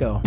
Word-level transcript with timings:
go. 0.00 0.22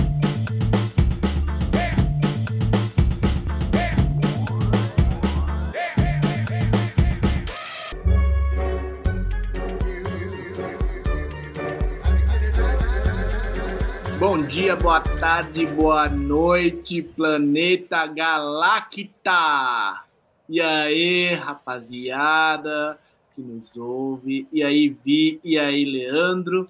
Bom 14.19 14.43
dia, 14.43 14.75
boa 14.75 15.01
tarde, 15.01 15.65
boa 15.65 16.07
noite, 16.07 17.01
planeta 17.01 18.05
Galacta! 18.05 20.03
E 20.47 20.61
aí, 20.61 21.33
rapaziada 21.33 22.99
que 23.35 23.41
nos 23.41 23.75
ouve, 23.75 24.47
e 24.53 24.63
aí, 24.63 24.95
Vi, 25.03 25.41
e 25.43 25.57
aí, 25.57 25.83
Leandro. 25.83 26.67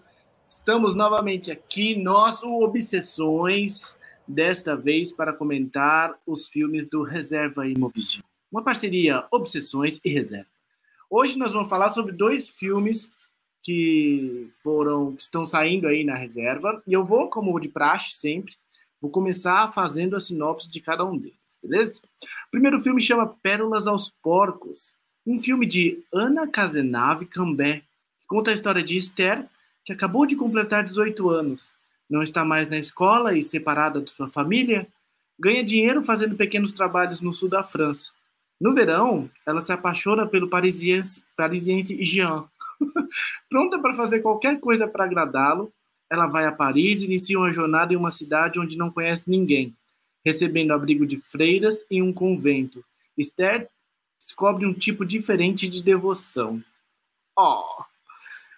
Estamos 0.56 0.96
novamente 0.96 1.50
aqui, 1.50 1.96
nosso 1.96 2.46
Obsessões, 2.62 3.98
desta 4.26 4.78
vez 4.78 5.12
para 5.12 5.34
comentar 5.34 6.14
os 6.28 6.48
filmes 6.48 6.88
do 6.88 7.02
Reserva 7.02 7.68
Imovision. 7.68 8.24
Uma 8.52 8.64
parceria 8.64 9.26
Obsessões 9.32 10.00
e 10.06 10.10
Reserva. 10.10 10.48
Hoje 11.10 11.40
nós 11.40 11.54
vamos 11.54 11.68
falar 11.68 11.90
sobre 11.90 12.14
dois 12.14 12.50
filmes 12.50 13.12
que 13.64 14.48
foram 14.64 15.16
que 15.16 15.24
estão 15.24 15.44
saindo 15.44 15.88
aí 15.88 16.04
na 16.04 16.16
reserva 16.16 16.82
e 16.88 16.94
eu 16.94 17.04
vou 17.04 17.30
como 17.30 17.60
de 17.60 17.68
praxe 17.70 18.12
sempre 18.12 18.54
vou 19.02 19.10
começar 19.10 19.72
fazendo 19.74 20.16
a 20.16 20.20
sinopse 20.20 20.70
de 20.70 20.82
cada 20.82 21.06
um 21.06 21.18
deles 21.18 21.58
beleza 21.64 22.02
o 22.48 22.52
primeiro 22.52 22.82
filme 22.82 23.00
chama 23.00 23.26
Pérolas 23.42 23.88
aos 23.88 24.10
Porcos 24.10 24.94
um 25.26 25.38
filme 25.38 25.66
de 25.66 26.04
Ana 26.14 26.46
Casenave 26.46 27.26
Cambé 27.26 27.84
que 28.20 28.28
conta 28.28 28.52
a 28.52 28.54
história 28.54 28.84
de 28.84 28.98
Esther 28.98 29.48
que 29.86 29.94
acabou 29.94 30.26
de 30.26 30.36
completar 30.36 30.84
18 30.84 31.30
anos 31.30 31.74
não 32.10 32.22
está 32.22 32.44
mais 32.44 32.68
na 32.68 32.78
escola 32.78 33.36
e 33.38 33.42
separada 33.42 34.02
de 34.02 34.12
sua 34.12 34.28
família 34.28 34.88
ganha 35.40 35.64
dinheiro 35.64 36.04
fazendo 36.04 36.36
pequenos 36.36 36.72
trabalhos 36.72 37.22
no 37.22 37.34
sul 37.34 37.50
da 37.50 37.64
França 37.64 38.12
no 38.60 38.74
verão 38.74 39.30
ela 39.46 39.62
se 39.62 39.72
apaixona 39.72 40.26
pelo 40.26 40.50
parisiense 40.50 41.24
parisiense 41.36 42.04
Jean 42.04 42.46
Pronta 43.50 43.80
para 43.80 43.94
fazer 43.94 44.20
qualquer 44.22 44.60
coisa 44.60 44.88
para 44.88 45.06
agradá-lo, 45.06 45.72
ela 46.10 46.28
vai 46.28 46.46
a 46.46 46.52
Paris 46.52 47.02
e 47.02 47.06
inicia 47.06 47.38
uma 47.38 47.52
jornada 47.52 47.94
em 47.94 47.98
uma 47.98 48.12
cidade 48.12 48.60
onde 48.60 48.78
não 48.78 48.92
conhece 48.92 49.30
ninguém, 49.30 49.76
recebendo 50.24 50.72
abrigo 50.72 51.06
de 51.06 51.18
freiras 51.18 51.86
em 51.90 52.02
um 52.02 52.14
convento. 52.14 52.84
Esther 53.18 53.70
descobre 54.20 54.66
um 54.66 54.74
tipo 54.74 55.06
diferente 55.06 55.68
de 55.68 55.82
devoção. 55.82 56.64
Oh! 57.38 57.84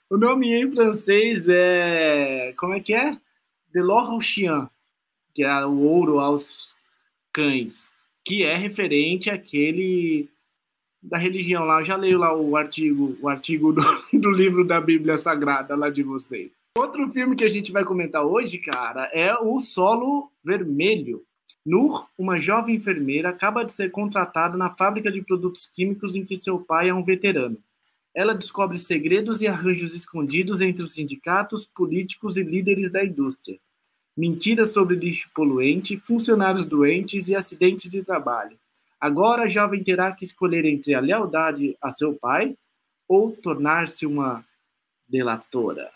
O 0.09 0.17
nome 0.17 0.53
em 0.53 0.69
francês 0.69 1.47
é. 1.49 2.53
Como 2.57 2.73
é 2.73 2.79
que 2.79 2.93
é? 2.93 3.17
De 3.73 3.81
l'or 3.81 4.21
chien, 4.21 4.69
que 5.33 5.43
é 5.43 5.65
o 5.65 5.79
ouro 5.79 6.19
aos 6.19 6.75
cães, 7.33 7.91
que 8.23 8.43
é 8.43 8.55
referente 8.55 9.29
àquele 9.31 10.29
da 11.01 11.17
religião 11.17 11.65
lá. 11.65 11.79
Eu 11.79 11.83
já 11.83 11.95
leio 11.95 12.19
lá 12.19 12.35
o 12.35 12.55
artigo, 12.55 13.17
o 13.19 13.27
artigo 13.27 13.73
do, 13.73 13.81
do, 14.13 14.29
livro 14.31 14.63
da 14.63 14.79
Bíblia 14.79 15.17
Sagrada 15.17 15.75
lá 15.75 15.89
de 15.89 16.03
vocês. 16.03 16.51
Outro 16.77 17.09
filme 17.09 17.35
que 17.35 17.43
a 17.43 17.49
gente 17.49 17.71
vai 17.71 17.83
comentar 17.83 18.23
hoje, 18.23 18.59
cara, 18.59 19.09
é 19.11 19.33
o 19.35 19.59
Solo 19.59 20.31
Vermelho. 20.43 21.23
Nur, 21.65 22.07
uma 22.15 22.39
jovem 22.39 22.75
enfermeira, 22.75 23.29
acaba 23.29 23.65
de 23.65 23.71
ser 23.71 23.89
contratada 23.89 24.55
na 24.55 24.69
fábrica 24.69 25.11
de 25.11 25.23
produtos 25.23 25.65
químicos 25.65 26.15
em 26.15 26.23
que 26.23 26.35
seu 26.35 26.59
pai 26.59 26.89
é 26.89 26.93
um 26.93 27.03
veterano. 27.03 27.57
Ela 28.15 28.33
descobre 28.33 28.79
segredos 28.79 29.41
e 29.41 29.47
arranjos 29.47 29.93
escondidos 29.93 30.61
entre 30.61 30.81
os 30.81 30.93
sindicatos, 30.93 31.65
políticos 31.65 32.37
e 32.37 32.43
líderes 32.43 32.89
da 32.89 33.03
indústria. 33.03 33.59
Mentiras 34.15 34.71
sobre 34.71 34.95
lixo 34.95 35.29
poluente, 35.35 35.97
funcionários 35.97 36.63
doentes 36.63 37.27
e 37.27 37.35
acidentes 37.35 37.91
de 37.91 38.01
trabalho 38.01 38.57
Agora 39.05 39.43
a 39.43 39.47
jovem 39.47 39.83
terá 39.83 40.11
que 40.13 40.25
escolher 40.25 40.65
entre 40.65 40.95
a 40.95 40.99
lealdade 40.99 41.77
a 41.79 41.91
seu 41.91 42.15
pai 42.15 42.57
ou 43.07 43.35
tornar-se 43.35 44.03
uma 44.03 44.43
delatora. 45.07 45.91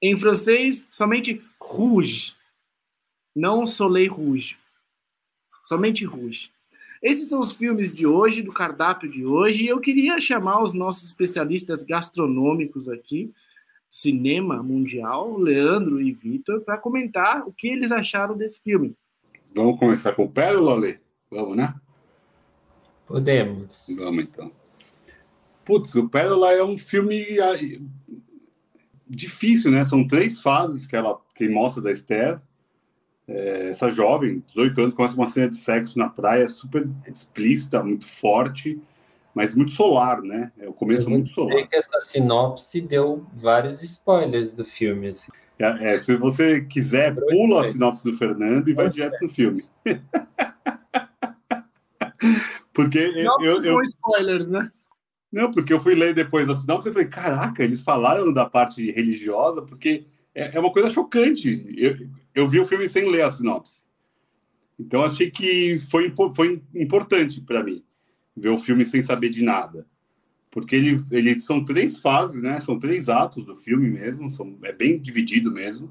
Em 0.00 0.14
francês, 0.14 0.86
somente 0.92 1.42
rouge, 1.60 2.36
não 3.34 3.66
soleil 3.66 4.12
rouge. 4.12 4.56
Somente 5.64 6.04
rouge. 6.04 6.52
Esses 7.02 7.28
são 7.28 7.40
os 7.40 7.52
filmes 7.52 7.92
de 7.92 8.06
hoje, 8.06 8.42
do 8.42 8.52
cardápio 8.52 9.10
de 9.10 9.26
hoje, 9.26 9.64
e 9.64 9.68
eu 9.68 9.80
queria 9.80 10.20
chamar 10.20 10.62
os 10.62 10.72
nossos 10.72 11.08
especialistas 11.08 11.82
gastronômicos 11.82 12.88
aqui, 12.88 13.32
cinema 13.90 14.62
mundial, 14.62 15.36
Leandro 15.36 16.00
e 16.00 16.12
Vitor, 16.12 16.60
para 16.60 16.78
comentar 16.78 17.46
o 17.46 17.52
que 17.52 17.66
eles 17.66 17.90
acharam 17.90 18.36
desse 18.36 18.62
filme. 18.62 18.94
Vamos 19.52 19.78
começar 19.80 20.12
com 20.12 20.24
o 20.24 20.30
Pérola, 20.30 20.76
Lê? 20.76 20.98
Vamos, 21.28 21.56
né? 21.56 21.74
Podemos. 23.06 23.86
Vamos, 23.96 24.24
então. 24.24 24.52
Putz, 25.64 25.94
o 25.96 26.08
Pérola 26.08 26.52
é 26.52 26.62
um 26.62 26.78
filme 26.78 27.24
ah, 27.40 27.58
difícil, 29.08 29.70
né? 29.70 29.84
São 29.84 30.06
três 30.06 30.40
fases 30.40 30.86
que 30.86 30.94
ela 30.94 31.20
que 31.34 31.48
mostra 31.48 31.82
da 31.82 31.92
Esther. 31.92 32.40
É, 33.28 33.68
essa 33.70 33.90
jovem, 33.90 34.42
18 34.48 34.80
anos, 34.80 34.94
começa 34.94 35.14
uma 35.14 35.26
cena 35.26 35.48
de 35.48 35.56
sexo 35.56 35.98
na 35.98 36.08
praia 36.08 36.48
super 36.48 36.88
explícita, 37.06 37.82
muito 37.82 38.06
forte, 38.06 38.80
mas 39.34 39.54
muito 39.54 39.72
solar, 39.72 40.20
né? 40.20 40.52
É 40.58 40.68
o 40.68 40.72
começo 40.72 41.08
muito 41.08 41.30
solar. 41.30 41.54
Sei 41.54 41.66
que 41.66 41.76
essa 41.76 42.00
sinopse 42.00 42.80
deu 42.80 43.24
vários 43.34 43.82
spoilers 43.82 44.52
do 44.52 44.64
filme. 44.64 45.08
Assim. 45.08 45.30
É, 45.58 45.94
é, 45.94 45.98
se 45.98 46.16
você 46.16 46.60
quiser, 46.62 47.14
pula 47.14 47.62
a 47.62 47.64
sinopse 47.64 48.04
do 48.04 48.16
Fernando 48.16 48.68
e 48.68 48.74
vai 48.74 48.90
direto 48.90 49.22
no 49.22 49.28
filme. 49.28 49.64
Porque 52.72 53.08
não 53.22 53.42
eu, 53.42 53.62
eu, 53.62 53.82
spoilers, 53.82 54.48
né? 54.48 54.70
Não, 55.30 55.50
porque 55.50 55.72
eu 55.72 55.80
fui 55.80 55.94
ler 55.94 56.14
depois 56.14 56.46
da 56.46 56.54
sinopse 56.54 56.88
e 56.88 56.92
falei, 56.92 57.08
caraca, 57.08 57.62
eles 57.62 57.82
falaram 57.82 58.32
da 58.32 58.44
parte 58.44 58.90
religiosa, 58.90 59.62
porque 59.62 60.06
é, 60.34 60.56
é 60.56 60.60
uma 60.60 60.72
coisa 60.72 60.90
chocante. 60.90 61.64
Eu, 61.76 62.08
eu 62.34 62.48
vi 62.48 62.60
o 62.60 62.66
filme 62.66 62.88
sem 62.88 63.08
ler 63.10 63.22
a 63.22 63.30
sinopse. 63.30 63.82
Então 64.78 65.04
achei 65.04 65.30
que 65.30 65.78
foi, 65.90 66.12
foi 66.34 66.62
importante 66.74 67.40
para 67.40 67.62
mim 67.62 67.84
ver 68.36 68.48
o 68.48 68.58
filme 68.58 68.84
sem 68.84 69.02
saber 69.02 69.28
de 69.28 69.42
nada. 69.42 69.86
Porque 70.50 70.76
ele, 70.76 71.00
ele 71.10 71.38
são 71.40 71.64
três 71.64 72.00
fases, 72.00 72.42
né? 72.42 72.60
São 72.60 72.78
três 72.78 73.08
atos 73.08 73.44
do 73.44 73.54
filme 73.54 73.88
mesmo, 73.88 74.34
são, 74.34 74.58
é 74.62 74.72
bem 74.72 74.98
dividido 74.98 75.50
mesmo. 75.50 75.90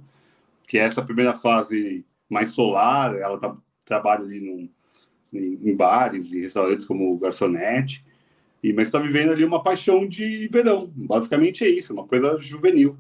Que 0.68 0.78
é 0.78 0.82
essa 0.82 1.02
primeira 1.02 1.34
fase 1.34 2.06
mais 2.30 2.50
solar, 2.50 3.16
ela 3.16 3.38
tá, 3.38 3.58
trabalha 3.84 4.24
ali 4.24 4.40
num, 4.40 4.70
em, 5.34 5.76
bares 5.76 6.32
e 6.34 6.42
restaurantes 6.42 6.86
como 6.86 7.18
garçonete, 7.18 8.06
e, 8.64 8.72
mas 8.74 8.88
está 8.88 9.00
vivendo 9.00 9.32
ali 9.32 9.44
uma 9.44 9.64
paixão 9.64 10.08
de 10.08 10.48
verão. 10.48 10.92
Basicamente 10.96 11.64
é 11.64 11.70
isso, 11.70 11.94
uma 11.94 12.06
coisa 12.06 12.38
juvenil. 12.38 12.98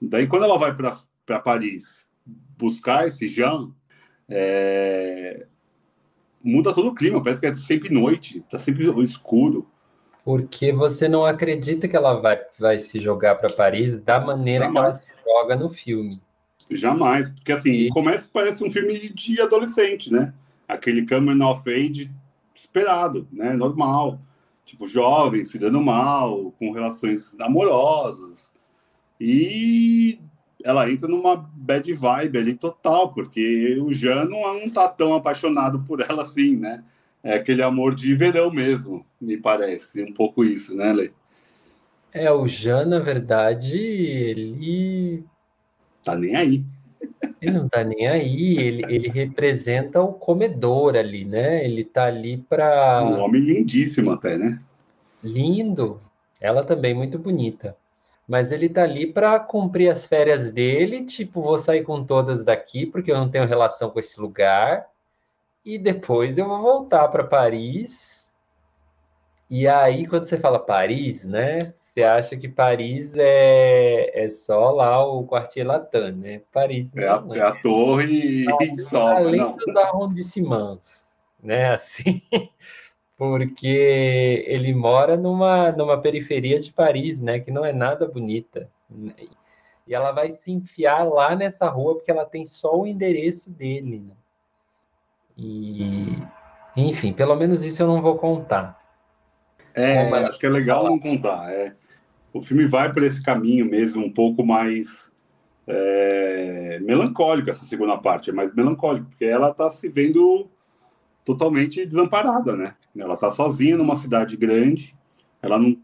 Daí, 0.00 0.26
quando 0.26 0.44
ela 0.44 0.58
vai 0.58 0.74
para 0.74 1.38
Paris 1.40 2.06
buscar 2.56 3.06
esse 3.06 3.26
Jean, 3.28 3.70
é... 4.28 5.46
muda 6.42 6.74
todo 6.74 6.88
o 6.88 6.94
clima, 6.94 7.22
parece 7.22 7.40
que 7.40 7.46
é 7.46 7.54
sempre 7.54 7.88
noite, 7.92 8.38
está 8.38 8.58
sempre 8.58 8.86
escuro. 9.02 9.66
Porque 10.24 10.72
você 10.72 11.08
não 11.08 11.24
acredita 11.24 11.88
que 11.88 11.96
ela 11.96 12.20
vai, 12.20 12.40
vai 12.58 12.78
se 12.78 13.00
jogar 13.00 13.36
para 13.36 13.52
Paris 13.52 14.00
da 14.00 14.20
maneira 14.20 14.66
Jamais. 14.66 14.98
que 14.98 15.10
ela 15.10 15.16
se 15.16 15.24
joga 15.24 15.56
no 15.56 15.68
filme. 15.68 16.20
Jamais, 16.70 17.30
porque 17.30 17.52
assim, 17.52 17.72
e... 17.72 17.88
começa 17.88 18.28
parece 18.32 18.62
um 18.62 18.70
filme 18.70 19.08
de 19.12 19.40
adolescente, 19.40 20.12
né? 20.12 20.32
aquele 20.72 21.06
coming 21.06 21.42
of 21.42 21.68
age 21.68 22.10
esperado, 22.54 23.26
né? 23.32 23.52
Normal. 23.52 24.20
Tipo, 24.64 24.86
jovem, 24.86 25.44
se 25.44 25.58
dando 25.58 25.80
mal, 25.80 26.52
com 26.58 26.70
relações 26.70 27.38
amorosas. 27.40 28.52
E 29.20 30.18
ela 30.64 30.90
entra 30.90 31.08
numa 31.08 31.36
bad 31.36 31.92
vibe 31.92 32.38
ali 32.38 32.54
total, 32.54 33.12
porque 33.12 33.78
o 33.80 33.92
Jean 33.92 34.24
não, 34.24 34.70
tá 34.70 34.88
tão 34.88 35.14
apaixonado 35.14 35.80
por 35.80 36.00
ela 36.00 36.22
assim, 36.22 36.56
né? 36.56 36.82
É 37.22 37.34
aquele 37.34 37.62
amor 37.62 37.94
de 37.94 38.14
verão 38.14 38.50
mesmo, 38.50 39.04
me 39.20 39.36
parece. 39.36 40.02
Um 40.02 40.12
pouco 40.12 40.42
isso, 40.42 40.74
né, 40.74 40.92
Lê? 40.92 41.10
É, 42.12 42.30
o 42.32 42.46
Jean, 42.46 42.86
na 42.86 42.98
verdade, 42.98 43.78
ele. 43.78 45.22
Tá 46.02 46.16
nem 46.16 46.34
aí. 46.34 46.64
Ele 47.40 47.52
não 47.52 47.68
tá 47.68 47.84
nem 47.84 48.06
aí, 48.08 48.58
ele, 48.58 48.84
ele 48.88 49.08
representa 49.08 50.00
o 50.02 50.12
comedor 50.12 50.96
ali, 50.96 51.24
né? 51.24 51.64
Ele 51.64 51.84
tá 51.84 52.04
ali 52.06 52.38
para. 52.38 53.02
Um 53.04 53.20
homem 53.20 53.40
lindíssimo 53.40 54.10
até, 54.10 54.36
né? 54.36 54.60
Lindo. 55.22 56.00
Ela 56.40 56.64
também 56.64 56.94
muito 56.94 57.18
bonita. 57.18 57.76
Mas 58.30 58.52
ele 58.52 58.68
tá 58.68 58.84
ali 58.84 59.12
para 59.12 59.40
cumprir 59.40 59.90
as 59.90 60.06
férias 60.06 60.52
dele, 60.52 61.04
tipo, 61.04 61.42
vou 61.42 61.58
sair 61.58 61.82
com 61.82 62.04
todas 62.04 62.44
daqui 62.44 62.86
porque 62.86 63.10
eu 63.10 63.18
não 63.18 63.28
tenho 63.28 63.44
relação 63.44 63.90
com 63.90 63.98
esse 63.98 64.20
lugar. 64.20 64.86
E 65.64 65.76
depois 65.76 66.38
eu 66.38 66.46
vou 66.46 66.62
voltar 66.62 67.08
para 67.08 67.24
Paris 67.24 68.24
E 69.50 69.66
aí, 69.66 70.06
quando 70.06 70.26
você 70.26 70.38
fala 70.38 70.60
Paris, 70.60 71.24
né? 71.24 71.74
Você 71.80 72.04
acha 72.04 72.36
que 72.36 72.48
Paris 72.48 73.14
é, 73.16 74.24
é 74.24 74.30
só 74.30 74.70
lá 74.70 75.04
o 75.04 75.26
Quartier 75.26 75.66
Latin, 75.66 76.12
né? 76.12 76.42
Paris 76.52 76.86
é 76.96 77.08
a, 77.08 77.24
é. 77.32 77.38
é 77.38 77.42
a 77.42 77.52
torre 77.56 78.46
e 78.62 78.78
só. 78.78 79.08
Além 79.08 79.40
não. 79.40 79.56
dos 79.56 79.74
arrondissements, 79.74 81.04
né? 81.42 81.74
Assim, 81.74 82.22
porque 83.20 84.46
ele 84.46 84.72
mora 84.72 85.14
numa, 85.14 85.70
numa 85.72 86.00
periferia 86.00 86.58
de 86.58 86.72
Paris, 86.72 87.20
né? 87.20 87.38
Que 87.38 87.50
não 87.50 87.62
é 87.62 87.70
nada 87.70 88.08
bonita. 88.08 88.66
E 89.86 89.94
ela 89.94 90.10
vai 90.10 90.32
se 90.32 90.50
enfiar 90.50 91.04
lá 91.04 91.36
nessa 91.36 91.68
rua 91.68 91.96
porque 91.96 92.10
ela 92.10 92.24
tem 92.24 92.46
só 92.46 92.74
o 92.74 92.86
endereço 92.86 93.52
dele, 93.52 93.98
né? 93.98 94.14
E, 95.36 96.16
enfim, 96.74 97.12
pelo 97.12 97.36
menos 97.36 97.62
isso 97.62 97.82
eu 97.82 97.88
não 97.88 98.00
vou 98.00 98.16
contar. 98.16 98.80
É, 99.74 100.08
acho 100.24 100.38
que 100.38 100.46
é 100.46 100.50
legal 100.50 100.84
não 100.84 100.98
contar. 100.98 101.52
É. 101.52 101.74
O 102.32 102.40
filme 102.40 102.66
vai 102.66 102.90
por 102.90 103.02
esse 103.02 103.22
caminho 103.22 103.66
mesmo, 103.66 104.02
um 104.02 104.10
pouco 104.10 104.42
mais 104.42 105.10
é, 105.66 106.78
melancólico, 106.80 107.50
essa 107.50 107.66
segunda 107.66 107.98
parte, 107.98 108.30
é 108.30 108.32
mais 108.32 108.54
melancólico, 108.54 109.10
porque 109.10 109.26
ela 109.26 109.50
está 109.50 109.68
se 109.68 109.90
vendo 109.90 110.48
totalmente 111.24 111.84
desamparada, 111.84 112.56
né? 112.56 112.74
Ela 112.96 113.14
está 113.14 113.30
sozinha 113.30 113.76
numa 113.76 113.96
cidade 113.96 114.36
grande, 114.36 114.96
ela 115.42 115.58
não... 115.58 115.76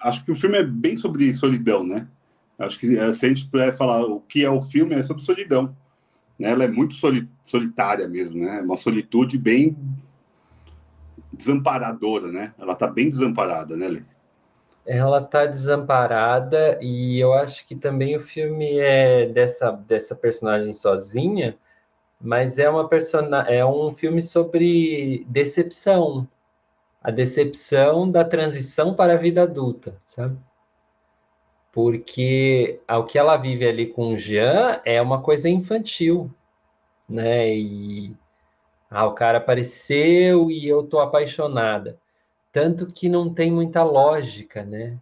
Acho 0.00 0.24
que 0.24 0.30
o 0.30 0.36
filme 0.36 0.58
é 0.58 0.62
bem 0.62 0.96
sobre 0.96 1.32
solidão, 1.32 1.84
né? 1.84 2.06
Acho 2.58 2.78
que 2.78 2.96
é, 2.96 3.12
se 3.14 3.24
a 3.24 3.28
gente 3.28 3.48
puder 3.48 3.74
falar 3.74 4.04
o 4.04 4.20
que 4.20 4.44
é 4.44 4.50
o 4.50 4.60
filme, 4.60 4.94
é 4.94 5.02
sobre 5.02 5.22
solidão. 5.22 5.74
Né? 6.38 6.50
Ela 6.50 6.64
é 6.64 6.68
muito 6.68 6.94
solitária 7.42 8.06
mesmo, 8.06 8.44
né? 8.44 8.60
Uma 8.60 8.76
solitude 8.76 9.38
bem 9.38 9.76
desamparadora, 11.32 12.30
né? 12.30 12.52
Ela 12.58 12.74
está 12.74 12.86
bem 12.86 13.08
desamparada, 13.08 13.76
né, 13.76 13.88
Lê? 13.88 14.02
Ela 14.86 15.20
está 15.20 15.46
desamparada 15.46 16.78
e 16.82 17.18
eu 17.18 17.32
acho 17.32 17.66
que 17.66 17.76
também 17.76 18.16
o 18.16 18.20
filme 18.20 18.78
é 18.78 19.26
dessa, 19.26 19.70
dessa 19.70 20.14
personagem 20.14 20.72
sozinha, 20.72 21.56
mas 22.20 22.58
é 22.58 22.68
uma 22.68 22.86
persona, 22.86 23.42
é 23.48 23.64
um 23.64 23.94
filme 23.94 24.20
sobre 24.20 25.24
decepção, 25.28 26.28
a 27.02 27.10
decepção 27.10 28.10
da 28.10 28.24
transição 28.24 28.94
para 28.94 29.14
a 29.14 29.16
vida 29.16 29.42
adulta, 29.42 29.96
sabe? 30.04 30.38
Porque 31.72 32.80
o 32.88 33.04
que 33.04 33.18
ela 33.18 33.36
vive 33.36 33.66
ali 33.66 33.86
com 33.86 34.12
o 34.12 34.18
Jean 34.18 34.80
é 34.84 35.00
uma 35.00 35.22
coisa 35.22 35.48
infantil, 35.48 36.30
né? 37.08 37.48
E 37.54 38.14
ah, 38.90 39.06
o 39.06 39.14
cara 39.14 39.38
apareceu 39.38 40.50
e 40.50 40.68
eu 40.68 40.82
tô 40.82 40.98
apaixonada. 40.98 41.98
Tanto 42.52 42.86
que 42.86 43.08
não 43.08 43.32
tem 43.32 43.50
muita 43.50 43.82
lógica, 43.84 44.64
né? 44.64 44.98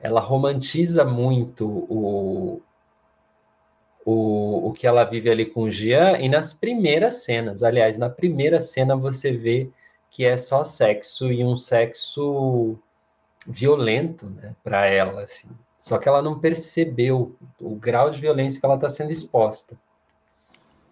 Ela 0.00 0.20
romantiza 0.20 1.04
muito 1.04 1.66
o, 1.66 2.60
o, 4.10 4.68
o 4.68 4.72
que 4.72 4.86
ela 4.86 5.04
vive 5.04 5.28
ali 5.28 5.44
com 5.44 5.64
o 5.64 5.70
Jean, 5.70 6.16
e 6.16 6.30
nas 6.30 6.54
primeiras 6.54 7.24
cenas, 7.24 7.62
aliás, 7.62 7.98
na 7.98 8.08
primeira 8.08 8.58
cena 8.58 8.96
você 8.96 9.32
vê 9.32 9.68
que 10.10 10.24
é 10.24 10.38
só 10.38 10.64
sexo 10.64 11.30
e 11.30 11.44
um 11.44 11.58
sexo 11.58 12.78
violento, 13.46 14.30
né, 14.30 14.56
para 14.64 14.86
ela, 14.86 15.24
assim. 15.24 15.46
Só 15.78 15.98
que 15.98 16.08
ela 16.08 16.22
não 16.22 16.38
percebeu 16.38 17.36
o 17.60 17.74
grau 17.76 18.08
de 18.08 18.18
violência 18.18 18.58
que 18.58 18.64
ela 18.64 18.76
está 18.76 18.88
sendo 18.88 19.12
exposta. 19.12 19.76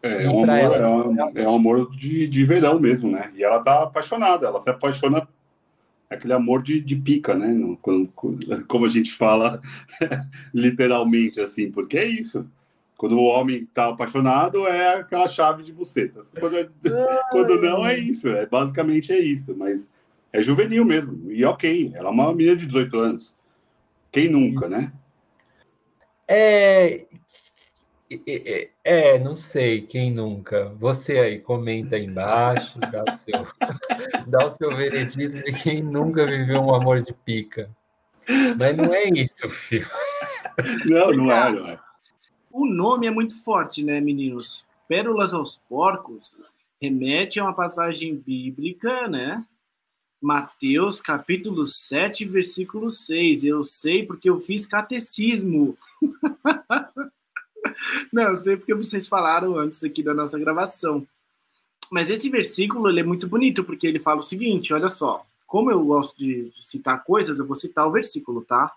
É, 0.02 0.24
é 0.24 0.28
um 0.28 0.42
amor, 0.42 0.58
ela, 0.58 0.76
é, 0.76 0.86
um, 0.86 1.38
é 1.38 1.48
um 1.48 1.54
amor 1.54 1.90
de, 1.96 2.26
de 2.26 2.44
verão 2.44 2.78
mesmo, 2.78 3.10
né? 3.10 3.32
E 3.34 3.42
ela 3.42 3.60
tá 3.62 3.84
apaixonada, 3.84 4.46
ela 4.46 4.60
se 4.60 4.68
apaixona 4.68 5.26
aquele 6.10 6.34
amor 6.34 6.62
de, 6.62 6.82
de 6.82 6.94
pica, 6.94 7.34
né? 7.34 7.76
Quando, 7.80 8.12
como 8.68 8.84
a 8.84 8.90
gente 8.90 9.10
fala 9.10 9.58
literalmente 10.52 11.40
assim, 11.40 11.70
porque 11.70 11.96
é 11.96 12.04
isso. 12.04 12.46
Quando 12.96 13.18
o 13.18 13.24
homem 13.24 13.66
tá 13.66 13.88
apaixonado, 13.88 14.66
é 14.66 15.00
aquela 15.00 15.28
chave 15.28 15.62
de 15.62 15.72
buceta. 15.72 16.22
Quando, 16.38 16.56
é, 16.56 16.68
quando 17.30 17.60
não, 17.60 17.86
é 17.86 17.98
isso. 17.98 18.28
É, 18.28 18.46
basicamente 18.46 19.12
é 19.12 19.18
isso. 19.18 19.54
Mas 19.56 19.90
é 20.32 20.40
juvenil 20.40 20.84
mesmo. 20.84 21.30
E 21.30 21.44
ok, 21.44 21.92
ela 21.94 22.08
é 22.08 22.12
uma 22.12 22.34
menina 22.34 22.56
de 22.56 22.66
18 22.66 22.98
anos. 22.98 23.34
Quem 24.10 24.28
nunca, 24.28 24.68
né? 24.68 24.92
É, 26.28 27.06
é, 28.26 28.70
é, 28.84 29.18
não 29.18 29.34
sei, 29.34 29.82
quem 29.82 30.12
nunca. 30.12 30.72
Você 30.76 31.18
aí, 31.18 31.38
comenta 31.40 31.96
aí 31.96 32.04
embaixo, 32.04 32.78
dá 32.78 33.02
o 33.02 33.16
seu, 33.16 33.46
dá 34.26 34.46
o 34.46 34.50
seu 34.50 34.76
veredito 34.76 35.42
de 35.42 35.52
quem 35.52 35.82
nunca 35.82 36.24
viveu 36.24 36.60
um 36.62 36.74
amor 36.74 37.02
de 37.02 37.12
pica. 37.12 37.68
Mas 38.58 38.76
não 38.76 38.92
é 38.94 39.04
isso, 39.04 39.48
filho. 39.48 39.88
Não, 40.84 41.12
não 41.12 41.32
é, 41.32 41.52
não 41.52 41.66
é. 41.68 41.78
O 42.58 42.64
nome 42.64 43.06
é 43.06 43.10
muito 43.10 43.34
forte, 43.44 43.82
né, 43.82 44.00
meninos? 44.00 44.64
Pérolas 44.88 45.34
aos 45.34 45.58
porcos 45.68 46.34
remete 46.80 47.38
a 47.38 47.44
uma 47.44 47.52
passagem 47.52 48.16
bíblica, 48.16 49.06
né? 49.06 49.44
Mateus 50.18 51.02
capítulo 51.02 51.66
7, 51.66 52.24
versículo 52.24 52.90
6. 52.90 53.44
Eu 53.44 53.62
sei 53.62 54.06
porque 54.06 54.30
eu 54.30 54.40
fiz 54.40 54.64
catecismo. 54.64 55.76
Não, 58.10 58.22
eu 58.22 58.36
sei 58.38 58.56
porque 58.56 58.72
vocês 58.72 59.06
falaram 59.06 59.58
antes 59.58 59.84
aqui 59.84 60.02
da 60.02 60.14
nossa 60.14 60.38
gravação. 60.38 61.06
Mas 61.92 62.08
esse 62.08 62.30
versículo 62.30 62.88
ele 62.88 63.00
é 63.00 63.04
muito 63.04 63.28
bonito, 63.28 63.64
porque 63.64 63.86
ele 63.86 63.98
fala 63.98 64.20
o 64.20 64.22
seguinte: 64.22 64.72
olha 64.72 64.88
só, 64.88 65.26
como 65.46 65.70
eu 65.70 65.84
gosto 65.84 66.16
de, 66.16 66.48
de 66.48 66.64
citar 66.64 67.04
coisas, 67.04 67.38
eu 67.38 67.46
vou 67.46 67.54
citar 67.54 67.86
o 67.86 67.92
versículo, 67.92 68.42
tá? 68.42 68.74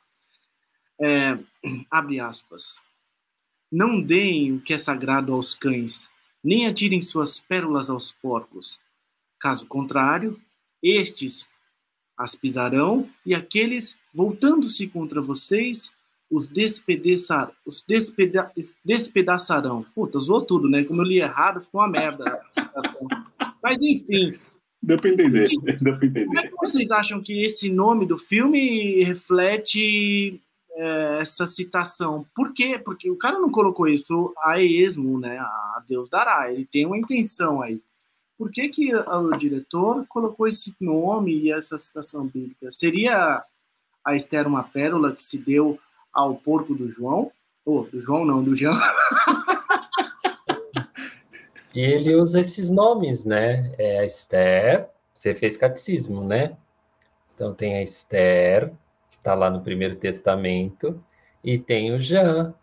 É, 1.00 1.40
abre 1.90 2.20
aspas. 2.20 2.89
Não 3.72 4.02
deem 4.02 4.54
o 4.54 4.62
que 4.62 4.74
é 4.74 4.78
sagrado 4.78 5.34
aos 5.34 5.54
cães, 5.54 6.10
nem 6.44 6.66
atirem 6.66 7.02
suas 7.02 7.40
pérolas 7.40 7.90
aos 7.90 8.12
porcos. 8.12 8.80
Caso 9.40 9.66
contrário, 9.66 10.40
estes 10.82 11.48
as 12.18 12.36
pisarão, 12.36 13.10
e 13.26 13.34
aqueles, 13.34 13.96
voltando-se 14.14 14.88
contra 14.88 15.22
vocês, 15.22 15.90
os, 16.30 16.46
despedaçar, 16.48 17.50
os 17.66 17.82
despeda, 17.82 18.52
despedaçarão. 18.84 19.86
Puta, 19.96 20.20
zoou 20.20 20.46
tudo, 20.46 20.68
né? 20.68 20.84
Como 20.84 21.02
eu 21.02 21.06
li 21.06 21.20
errado, 21.20 21.62
ficou 21.62 21.80
uma 21.80 21.88
merda 21.88 22.42
Mas 23.64 23.82
enfim. 23.82 24.38
Deu 24.84 24.98
para 24.98 25.10
entender, 25.12 25.50
deu 25.82 25.98
para 25.98 26.06
entender. 26.06 26.26
Como 26.26 26.40
é 26.40 26.48
que 26.48 26.56
vocês 26.58 26.92
acham 26.92 27.22
que 27.22 27.42
esse 27.42 27.70
nome 27.70 28.06
do 28.06 28.18
filme 28.18 29.02
reflete 29.02 30.42
é, 30.82 31.20
essa 31.20 31.46
citação? 31.46 32.26
Por 32.34 32.54
quê? 32.54 32.80
Porque 32.80 33.12
o 33.12 33.18
cara 33.18 33.38
não 33.38 33.52
colocou 33.52 33.86
isso 33.86 34.34
a 34.38 34.62
esmo, 34.62 35.20
né? 35.20 35.38
A 35.38 35.84
Deus 35.86 36.08
dará. 36.08 36.50
Ele 36.50 36.66
tem 36.66 36.86
uma 36.86 36.98
intenção 36.98 37.62
aí. 37.62 37.82
Por 38.38 38.50
que, 38.50 38.70
que 38.70 38.96
o 38.96 39.30
diretor 39.36 40.06
colocou 40.08 40.48
esse 40.48 40.74
nome 40.80 41.38
e 41.38 41.52
essa 41.52 41.78
citação 41.78 42.26
bíblica? 42.26 42.72
Seria 42.72 43.44
a 44.06 44.16
Esther 44.16 44.48
uma 44.48 44.64
pérola 44.64 45.14
que 45.14 45.22
se 45.22 45.38
deu 45.38 45.78
ao 46.14 46.36
porco 46.36 46.74
do 46.74 46.90
João. 46.90 47.30
Oh, 47.66 47.82
do 47.82 48.02
João 48.02 48.24
não, 48.24 48.42
do 48.42 48.56
Jean. 48.56 48.72
ele 51.76 52.16
usa 52.16 52.40
esses 52.40 52.70
nomes, 52.70 53.26
né? 53.26 53.76
É 53.78 54.00
a 54.00 54.06
Esther, 54.06 54.88
você 55.14 55.36
fez 55.36 55.58
catecismo, 55.58 56.24
né? 56.24 56.56
Então 57.36 57.54
tem 57.54 57.76
a 57.76 57.84
Esther, 57.84 58.72
está 59.20 59.36
lá 59.36 59.50
no 59.50 59.62
Primeiro 59.62 59.96
Testamento, 59.96 61.02
e 61.44 61.58
tem 61.58 61.94
o 61.94 62.00
Jean, 62.00 62.54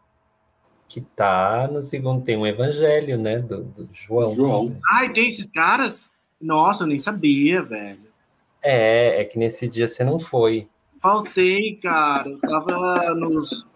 que 0.89 1.01
está 1.01 1.69
no 1.69 1.81
segundo, 1.81 2.25
tem 2.25 2.37
um 2.37 2.47
evangelho, 2.47 3.19
né? 3.19 3.39
Do, 3.39 3.65
do 3.65 3.89
João. 3.93 4.35
João. 4.35 4.77
Ai, 4.91 5.13
tem 5.13 5.29
esses 5.29 5.51
caras? 5.51 6.11
Nossa, 6.41 6.85
eu 6.85 6.89
nem 6.89 6.99
sabia, 6.99 7.63
velho. 7.63 8.07
É, 8.63 9.21
é 9.21 9.25
que 9.25 9.39
nesse 9.39 9.69
dia 9.69 9.87
você 9.87 10.05
não 10.05 10.19
foi. 10.19 10.69
Faltei, 11.01 11.77
cara. 11.77 12.29
Eu 12.29 12.41
tava 12.41 13.15
nos, 13.15 13.67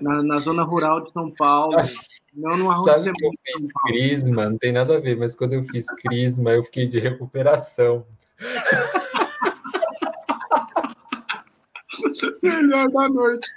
na, 0.00 0.22
na, 0.22 0.38
zona 0.38 0.62
rural 0.62 1.02
de 1.02 1.10
São 1.10 1.30
Paulo. 1.30 1.76
Não 2.34 2.56
no 2.56 2.84
Sabe 2.84 3.12
que 3.12 3.26
eu 3.26 3.30
fiz 3.58 3.72
crisma? 3.86 4.50
Não 4.50 4.58
tem 4.58 4.72
nada 4.72 4.96
a 4.96 5.00
ver, 5.00 5.16
mas 5.16 5.34
quando 5.34 5.54
eu 5.54 5.64
fiz 5.64 5.86
crisma, 5.86 6.52
eu 6.52 6.64
fiquei 6.64 6.86
de 6.86 6.98
recuperação. 6.98 8.04
Melhor 12.42 12.90
da 12.90 13.08
noite. 13.08 13.48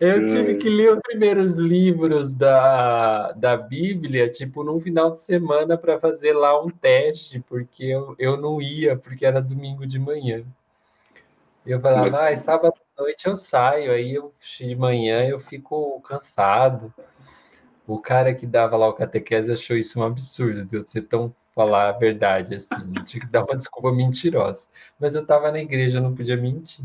Eu 0.00 0.26
tive 0.26 0.54
que 0.54 0.70
ler 0.70 0.94
os 0.94 1.00
primeiros 1.00 1.56
livros 1.56 2.34
da, 2.34 3.32
da 3.32 3.54
Bíblia, 3.54 4.30
tipo, 4.30 4.64
num 4.64 4.80
final 4.80 5.10
de 5.12 5.20
semana 5.20 5.76
para 5.76 6.00
fazer 6.00 6.32
lá 6.32 6.58
um 6.58 6.70
teste, 6.70 7.44
porque 7.46 7.84
eu, 7.84 8.16
eu 8.18 8.38
não 8.38 8.62
ia, 8.62 8.96
porque 8.96 9.26
era 9.26 9.42
domingo 9.42 9.86
de 9.86 9.98
manhã. 9.98 10.42
Eu 11.66 11.78
falava, 11.80 12.10
Mas... 12.10 12.14
ah, 12.14 12.36
sábado 12.38 12.74
à 12.96 13.02
noite 13.02 13.26
eu 13.26 13.36
saio, 13.36 13.92
aí 13.92 14.14
eu 14.14 14.32
de 14.58 14.74
manhã 14.74 15.28
eu 15.28 15.38
fico 15.38 16.00
cansado. 16.00 16.92
O 17.86 17.98
cara 17.98 18.34
que 18.34 18.46
dava 18.46 18.78
lá 18.78 18.88
o 18.88 18.94
catequese 18.94 19.52
achou 19.52 19.76
isso 19.76 20.00
um 20.00 20.02
absurdo, 20.02 20.64
de 20.64 20.76
eu 20.76 20.86
ser 20.86 21.02
tão 21.02 21.34
falar 21.54 21.90
a 21.90 21.92
verdade, 21.92 22.54
assim, 22.54 22.92
tinha 23.04 23.20
que 23.20 23.26
dar 23.26 23.44
uma 23.44 23.56
desculpa 23.56 23.92
mentirosa. 23.92 24.64
Mas 24.98 25.14
eu 25.14 25.20
estava 25.20 25.50
na 25.52 25.60
igreja, 25.60 26.00
não 26.00 26.14
podia 26.14 26.36
mentir. 26.36 26.84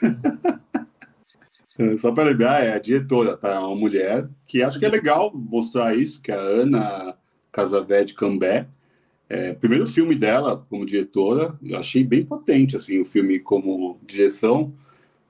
Só 1.98 2.10
para 2.10 2.24
lembrar, 2.24 2.64
é 2.64 2.72
a 2.72 2.78
diretora, 2.78 3.36
tá? 3.36 3.54
É 3.54 3.58
uma 3.58 3.76
mulher 3.76 4.28
que 4.46 4.62
acho 4.62 4.78
que 4.78 4.86
é 4.86 4.88
legal 4.88 5.30
mostrar 5.34 5.94
isso, 5.96 6.20
que 6.20 6.32
é 6.32 6.34
a 6.34 6.40
Ana 6.40 7.16
Casavete 7.52 8.14
Cambé. 8.14 8.66
É, 9.28 9.52
primeiro 9.52 9.86
filme 9.86 10.14
dela 10.14 10.64
como 10.70 10.86
diretora, 10.86 11.58
eu 11.62 11.76
achei 11.76 12.02
bem 12.04 12.24
potente, 12.24 12.76
assim, 12.76 13.00
o 13.00 13.04
filme 13.04 13.40
como 13.40 13.98
direção, 14.06 14.72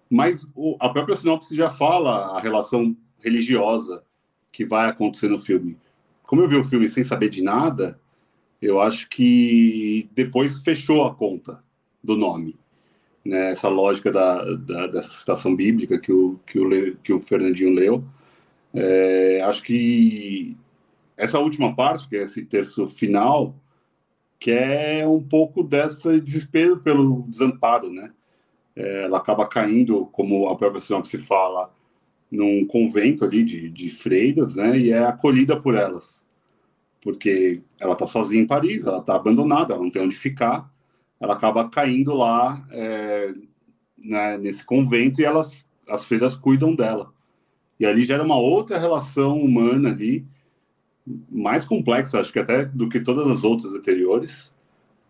mas 0.08 0.46
o, 0.54 0.76
a 0.78 0.88
própria 0.88 1.16
sinopse 1.16 1.56
já 1.56 1.70
fala 1.70 2.36
a 2.36 2.40
relação 2.40 2.96
religiosa 3.18 4.04
que 4.52 4.64
vai 4.64 4.88
acontecer 4.88 5.28
no 5.28 5.38
filme. 5.38 5.76
Como 6.22 6.42
eu 6.42 6.48
vi 6.48 6.56
o 6.56 6.64
filme 6.64 6.88
sem 6.88 7.04
saber 7.04 7.28
de 7.28 7.42
nada, 7.42 7.98
eu 8.60 8.80
acho 8.80 9.08
que 9.08 10.08
depois 10.12 10.58
fechou 10.58 11.04
a 11.04 11.14
conta 11.14 11.62
do 12.02 12.16
nome. 12.16 12.56
Né? 13.26 13.50
Essa 13.50 13.68
lógica 13.68 14.10
da, 14.10 14.42
da 14.54 14.86
dessa 14.86 15.08
citação 15.08 15.54
bíblica 15.54 15.98
que 15.98 16.12
o, 16.12 16.38
que 16.46 16.58
o, 16.58 16.96
que 16.96 17.12
o 17.12 17.18
Fernandinho 17.18 17.74
leu. 17.74 18.04
É, 18.74 19.40
acho 19.44 19.62
que 19.62 20.56
essa 21.16 21.38
última 21.38 21.74
parte, 21.74 22.08
que 22.08 22.16
é 22.16 22.22
esse 22.22 22.44
terço 22.44 22.86
final, 22.86 23.54
que 24.38 24.50
é 24.50 25.06
um 25.06 25.22
pouco 25.22 25.62
desse 25.62 26.20
desespero 26.20 26.78
pelo 26.78 27.22
desamparo, 27.28 27.90
né? 27.90 28.12
É, 28.74 29.04
ela 29.04 29.18
acaba 29.18 29.46
caindo, 29.46 30.06
como 30.12 30.48
a 30.48 30.56
própria 30.56 30.80
se 31.04 31.18
fala, 31.18 31.72
num 32.30 32.66
convento 32.66 33.24
ali 33.24 33.42
de, 33.42 33.70
de 33.70 33.90
freiras, 33.90 34.54
né? 34.54 34.78
E 34.78 34.92
é 34.92 34.98
acolhida 35.04 35.58
por 35.60 35.74
elas 35.74 36.26
porque 37.06 37.62
ela 37.78 37.92
está 37.92 38.04
sozinha 38.04 38.42
em 38.42 38.46
Paris, 38.48 38.84
ela 38.84 38.98
está 38.98 39.14
abandonada, 39.14 39.72
ela 39.72 39.82
não 39.84 39.92
tem 39.92 40.02
onde 40.02 40.16
ficar, 40.16 40.68
ela 41.20 41.34
acaba 41.34 41.68
caindo 41.68 42.14
lá 42.14 42.64
é, 42.70 43.34
né, 43.96 44.38
nesse 44.38 44.64
convento 44.64 45.20
e 45.20 45.24
elas, 45.24 45.66
as 45.88 46.04
freiras 46.04 46.36
cuidam 46.36 46.74
dela. 46.74 47.12
E 47.78 47.86
ali 47.86 48.04
gera 48.04 48.22
uma 48.22 48.38
outra 48.38 48.78
relação 48.78 49.38
humana 49.38 49.90
ali, 49.90 50.26
mais 51.30 51.64
complexa, 51.64 52.20
acho 52.20 52.32
que 52.32 52.38
até 52.38 52.64
do 52.64 52.88
que 52.88 53.00
todas 53.00 53.30
as 53.30 53.44
outras 53.44 53.72
anteriores, 53.72 54.52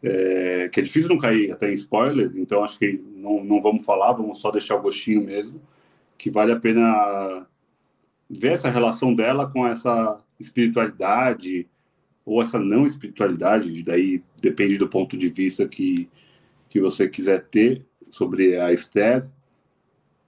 é, 0.02 0.68
que 0.68 0.80
é 0.80 0.82
difícil 0.82 1.08
não 1.08 1.18
cair 1.18 1.50
até 1.50 1.70
em 1.70 1.74
spoiler, 1.74 2.32
então 2.36 2.62
acho 2.62 2.78
que 2.78 3.00
não, 3.14 3.42
não 3.42 3.60
vamos 3.60 3.84
falar, 3.84 4.12
vamos 4.12 4.40
só 4.40 4.50
deixar 4.50 4.76
o 4.76 4.82
gostinho 4.82 5.24
mesmo, 5.24 5.60
que 6.18 6.30
vale 6.30 6.52
a 6.52 6.60
pena 6.60 7.46
ver 8.28 8.52
essa 8.52 8.68
relação 8.68 9.14
dela 9.14 9.48
com 9.48 9.66
essa 9.66 10.20
espiritualidade, 10.38 11.68
ou 12.26 12.42
essa 12.42 12.58
não 12.58 12.84
espiritualidade, 12.84 13.84
daí 13.84 14.20
depende 14.42 14.76
do 14.76 14.88
ponto 14.88 15.16
de 15.16 15.28
vista 15.28 15.66
que, 15.68 16.08
que 16.68 16.80
você 16.80 17.08
quiser 17.08 17.44
ter 17.44 17.86
sobre 18.10 18.56
a 18.56 18.72
Esther. 18.72 19.24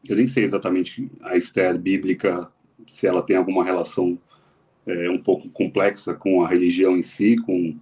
Eu 0.09 0.15
nem 0.15 0.29
sei 0.29 0.45
exatamente 0.45 1.11
a 1.21 1.37
Esther 1.37 1.77
bíblica, 1.77 2.51
se 2.87 3.09
ela 3.09 3.21
tem 3.21 3.37
alguma 3.37 3.65
relação 3.65 4.17
é, 4.87 5.11
um 5.11 5.19
pouco 5.19 5.49
complexa 5.51 6.15
com 6.15 6.43
a 6.43 6.49
religião 6.49 6.97
em 6.97 7.03
si, 7.03 7.37
com, 7.37 7.77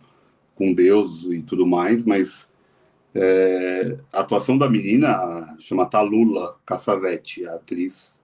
com 0.55 0.73
Deus 0.73 1.25
e 1.31 1.43
tudo 1.43 1.67
mais, 1.67 2.03
mas 2.07 2.51
é, 3.15 3.99
a 4.11 4.21
atuação 4.21 4.57
da 4.57 4.69
menina, 4.69 5.55
chama 5.59 5.85
Talula 5.85 6.57
Cassavetti, 6.65 7.47
a 7.47 7.57
atriz, 7.57 8.19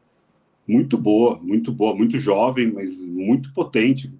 muito 0.66 0.96
boa, 0.96 1.38
muito 1.38 1.70
boa, 1.70 1.94
muito 1.94 2.18
jovem, 2.18 2.72
mas 2.72 2.98
muito 2.98 3.52
potente, 3.52 4.10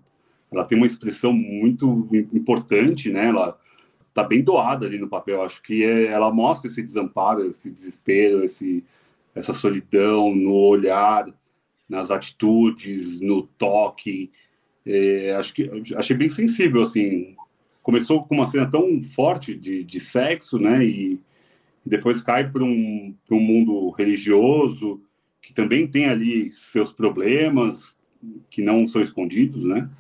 ela 0.53 0.65
tem 0.65 0.77
uma 0.77 0.87
expressão 0.87 1.33
muito 1.33 2.09
importante, 2.33 3.11
né? 3.11 3.29
Ela 3.29 3.59
tá 4.13 4.23
bem 4.23 4.43
doada 4.43 4.87
ali 4.87 4.99
no 4.99 5.09
papel. 5.09 5.43
Acho 5.43 5.63
que 5.63 5.83
é, 5.83 6.07
ela 6.07 6.33
mostra 6.33 6.69
esse 6.71 6.83
desamparo, 6.83 7.47
esse 7.47 7.71
desespero, 7.71 8.45
esse, 8.45 8.85
essa 9.35 9.55
solidão 9.55 10.35
no 10.35 10.53
olhar, 10.53 11.27
nas 11.89 12.11
atitudes, 12.11 13.21
no 13.21 13.43
toque. 13.43 14.31
É, 14.85 15.35
acho 15.37 15.55
que 15.55 15.71
achei 15.97 16.17
bem 16.17 16.29
sensível 16.29 16.83
assim. 16.83 17.35
Começou 17.83 18.23
com 18.23 18.35
uma 18.35 18.47
cena 18.47 18.71
tão 18.71 19.03
forte 19.03 19.55
de, 19.55 19.83
de 19.83 19.99
sexo, 19.99 20.59
né? 20.59 20.85
E, 20.85 21.21
depois 21.85 22.23
cai 22.23 22.49
para 22.49 22.63
um, 22.63 23.13
um 23.29 23.41
mundo 23.41 23.91
religioso 23.91 25.03
que 25.41 25.53
também 25.53 25.89
tem 25.89 26.07
ali 26.07 26.49
seus 26.49 26.93
problemas 26.93 27.93
que 28.49 28.63
não 28.63 28.87
são 28.87 29.03
escondidos, 29.03 29.65
né? 29.65 29.91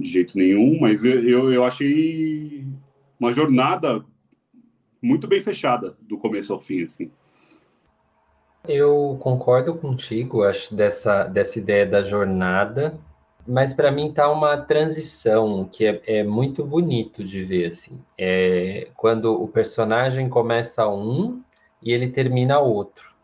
De 0.00 0.10
jeito 0.10 0.36
nenhum, 0.36 0.78
mas 0.80 1.04
eu, 1.04 1.52
eu 1.52 1.64
achei 1.64 2.64
uma 3.18 3.32
jornada 3.32 4.04
muito 5.02 5.26
bem 5.26 5.40
fechada, 5.40 5.96
do 6.00 6.18
começo 6.18 6.52
ao 6.52 6.58
fim, 6.58 6.82
assim. 6.82 7.10
Eu 8.68 9.16
concordo 9.20 9.74
contigo, 9.74 10.42
acho, 10.42 10.74
dessa, 10.74 11.24
dessa 11.24 11.58
ideia 11.58 11.86
da 11.86 12.02
jornada, 12.02 12.98
mas 13.46 13.72
para 13.72 13.90
mim 13.90 14.12
tá 14.12 14.30
uma 14.30 14.56
transição 14.58 15.64
que 15.64 15.86
é, 15.86 16.02
é, 16.06 16.22
muito 16.22 16.64
bonito 16.64 17.24
de 17.24 17.42
ver, 17.42 17.66
assim. 17.66 18.00
É 18.18 18.88
quando 18.94 19.42
o 19.42 19.48
personagem 19.48 20.28
começa 20.28 20.86
um 20.86 21.42
e 21.82 21.92
ele 21.92 22.08
termina 22.08 22.60
outro. 22.60 23.14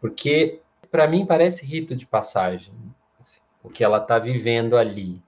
Porque 0.00 0.60
para 0.90 1.06
mim 1.06 1.24
parece 1.24 1.64
rito 1.64 1.94
de 1.94 2.04
passagem, 2.04 2.74
assim, 3.18 3.40
o 3.62 3.70
que 3.70 3.84
ela 3.84 3.98
está 3.98 4.18
vivendo 4.18 4.76
ali. 4.76 5.22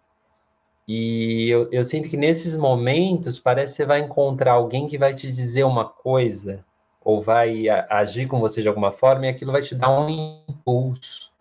E 0.87 1.49
eu, 1.49 1.71
eu 1.73 1.83
sinto 1.83 2.09
que 2.11 2.17
nesses 2.17 2.57
momentos 2.57 3.39
parece 3.39 3.73
que 3.73 3.77
você 3.77 3.87
vai 3.87 4.01
encontrar 4.01 4.53
alguém 4.53 4.87
que 4.87 4.99
vai 4.99 5.15
te 5.15 5.33
dizer 5.33 5.65
uma 5.65 5.89
coisa 5.89 6.65
ou 7.03 7.21
vai 7.21 7.69
agir 7.69 8.27
com 8.27 8.39
você 8.39 8.63
de 8.63 8.69
alguma 8.69 8.93
forma 8.93 9.27
e 9.27 9.29
aquilo 9.29 9.53
vai 9.53 9.63
te 9.63 9.75
dar 9.75 9.91
um 9.91 10.09
impulso. 10.09 11.33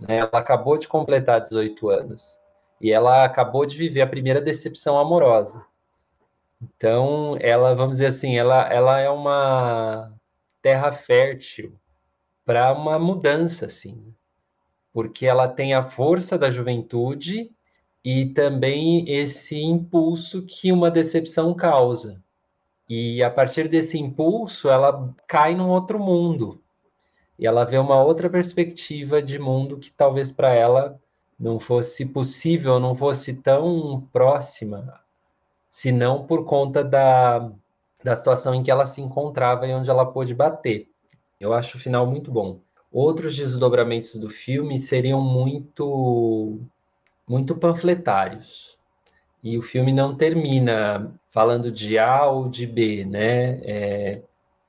Né? 0.00 0.18
Ela 0.18 0.30
acabou 0.32 0.76
de 0.76 0.88
completar 0.88 1.40
18 1.40 1.88
anos 1.88 2.38
e 2.80 2.90
ela 2.92 3.24
acabou 3.24 3.64
de 3.64 3.76
viver 3.76 4.02
a 4.02 4.06
primeira 4.06 4.40
decepção 4.40 4.98
amorosa. 4.98 5.64
Então, 6.62 7.36
ela, 7.40 7.74
vamos 7.74 7.92
dizer 7.92 8.06
assim, 8.06 8.36
ela, 8.36 8.62
ela 8.68 9.00
é 9.00 9.10
uma 9.10 10.12
terra 10.62 10.92
fértil 10.92 11.78
para 12.44 12.72
uma 12.72 12.98
mudança, 12.98 13.66
assim, 13.66 14.14
porque 14.92 15.26
ela 15.26 15.48
tem 15.48 15.74
a 15.74 15.82
força 15.82 16.38
da 16.38 16.50
juventude 16.50 17.50
e 18.04 18.26
também 18.26 19.08
esse 19.08 19.56
impulso 19.56 20.42
que 20.42 20.70
uma 20.70 20.90
decepção 20.90 21.54
causa. 21.54 22.22
E 22.88 23.22
a 23.22 23.30
partir 23.30 23.66
desse 23.66 23.98
impulso, 23.98 24.68
ela 24.68 25.14
cai 25.26 25.54
num 25.54 25.70
outro 25.70 25.98
mundo. 25.98 26.60
E 27.38 27.46
ela 27.46 27.64
vê 27.64 27.78
uma 27.78 28.02
outra 28.02 28.28
perspectiva 28.28 29.22
de 29.22 29.38
mundo 29.38 29.78
que 29.78 29.90
talvez 29.90 30.30
para 30.30 30.52
ela 30.52 31.00
não 31.40 31.58
fosse 31.58 32.04
possível, 32.04 32.78
não 32.78 32.94
fosse 32.94 33.34
tão 33.34 34.06
próxima, 34.12 35.00
senão 35.70 36.26
por 36.26 36.44
conta 36.44 36.84
da, 36.84 37.50
da 38.04 38.14
situação 38.14 38.54
em 38.54 38.62
que 38.62 38.70
ela 38.70 38.86
se 38.86 39.00
encontrava 39.00 39.66
e 39.66 39.74
onde 39.74 39.90
ela 39.90 40.06
pôde 40.06 40.34
bater. 40.34 40.88
Eu 41.40 41.52
acho 41.52 41.76
o 41.76 41.80
final 41.80 42.06
muito 42.06 42.30
bom. 42.30 42.60
Outros 42.92 43.34
desdobramentos 43.34 44.14
do 44.16 44.30
filme 44.30 44.78
seriam 44.78 45.20
muito 45.20 46.60
muito 47.28 47.54
panfletários. 47.56 48.78
E 49.42 49.58
o 49.58 49.62
filme 49.62 49.92
não 49.92 50.16
termina 50.16 51.14
falando 51.30 51.70
de 51.70 51.98
A 51.98 52.26
ou 52.26 52.48
de 52.48 52.66
B, 52.66 53.04
né? 53.04 53.60
É, 53.62 54.22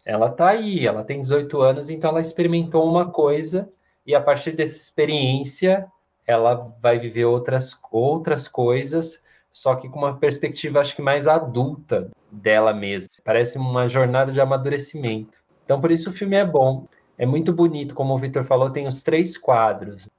ela 0.06 0.28
está 0.28 0.50
aí, 0.50 0.86
ela 0.86 1.04
tem 1.04 1.22
18 1.22 1.62
anos, 1.62 1.90
então 1.90 2.12
ela 2.12 2.22
experimentou 2.22 2.88
uma 2.88 3.10
coisa 3.10 3.70
e 4.06 4.14
a 4.14 4.22
partir 4.22 4.52
dessa 4.52 4.76
experiência 4.78 5.88
ela 6.28 6.76
vai 6.82 7.00
viver 7.00 7.26
outras, 7.26 7.80
outras 7.92 8.48
coisas, 8.48 9.24
só 9.50 9.76
que 9.76 9.88
com 9.88 10.00
uma 10.00 10.18
perspectiva, 10.18 10.80
acho 10.80 10.96
que 10.96 11.02
mais 11.02 11.28
adulta 11.28 12.10
dela 12.32 12.74
mesma. 12.74 13.10
Parece 13.24 13.58
uma 13.58 13.88
jornada 13.88 14.32
de 14.32 14.42
amadurecimento. 14.42 15.40
Então, 15.64 15.80
por 15.80 15.92
isso 15.92 16.10
o 16.10 16.14
filme 16.14 16.36
é 16.36 16.46
bom. 16.46 16.88
É 17.18 17.26
muito 17.26 17.54
bonito, 17.54 17.96
como 17.96 18.14
o 18.14 18.20
Victor 18.20 18.44
falou, 18.44 18.70
tem 18.70 18.88
os 18.88 19.02
três 19.02 19.38
quadros. 19.38 20.10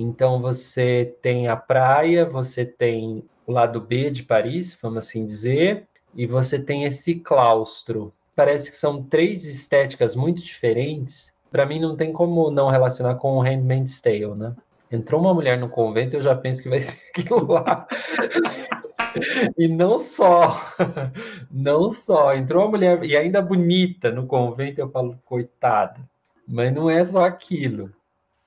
Então 0.00 0.40
você 0.40 1.14
tem 1.20 1.46
a 1.46 1.54
praia, 1.54 2.24
você 2.24 2.64
tem 2.64 3.22
o 3.46 3.52
lado 3.52 3.82
B 3.82 4.10
de 4.10 4.22
Paris, 4.22 4.76
vamos 4.80 5.04
assim 5.04 5.26
dizer, 5.26 5.86
e 6.14 6.26
você 6.26 6.58
tem 6.58 6.84
esse 6.84 7.16
claustro. 7.16 8.10
Parece 8.34 8.70
que 8.70 8.78
são 8.78 9.02
três 9.02 9.44
estéticas 9.44 10.16
muito 10.16 10.42
diferentes. 10.42 11.30
Para 11.50 11.66
mim 11.66 11.78
não 11.78 11.96
tem 11.96 12.14
como 12.14 12.50
não 12.50 12.70
relacionar 12.70 13.16
com 13.16 13.36
o 13.36 13.42
Handmaid's 13.42 14.00
Tale, 14.00 14.34
né? 14.34 14.56
Entrou 14.90 15.20
uma 15.20 15.34
mulher 15.34 15.58
no 15.58 15.68
convento, 15.68 16.16
eu 16.16 16.22
já 16.22 16.34
penso 16.34 16.62
que 16.62 16.70
vai 16.70 16.80
ser 16.80 16.98
aquilo 17.14 17.52
lá. 17.52 17.86
e 19.58 19.68
não 19.68 19.98
só, 19.98 20.58
não 21.52 21.90
só, 21.90 22.34
entrou 22.34 22.62
uma 22.62 22.70
mulher 22.70 23.04
e 23.04 23.14
ainda 23.14 23.42
bonita 23.42 24.10
no 24.10 24.26
convento, 24.26 24.80
eu 24.80 24.88
falo, 24.88 25.20
coitada. 25.26 26.00
Mas 26.48 26.72
não 26.72 26.88
é 26.88 27.04
só 27.04 27.22
aquilo. 27.22 27.92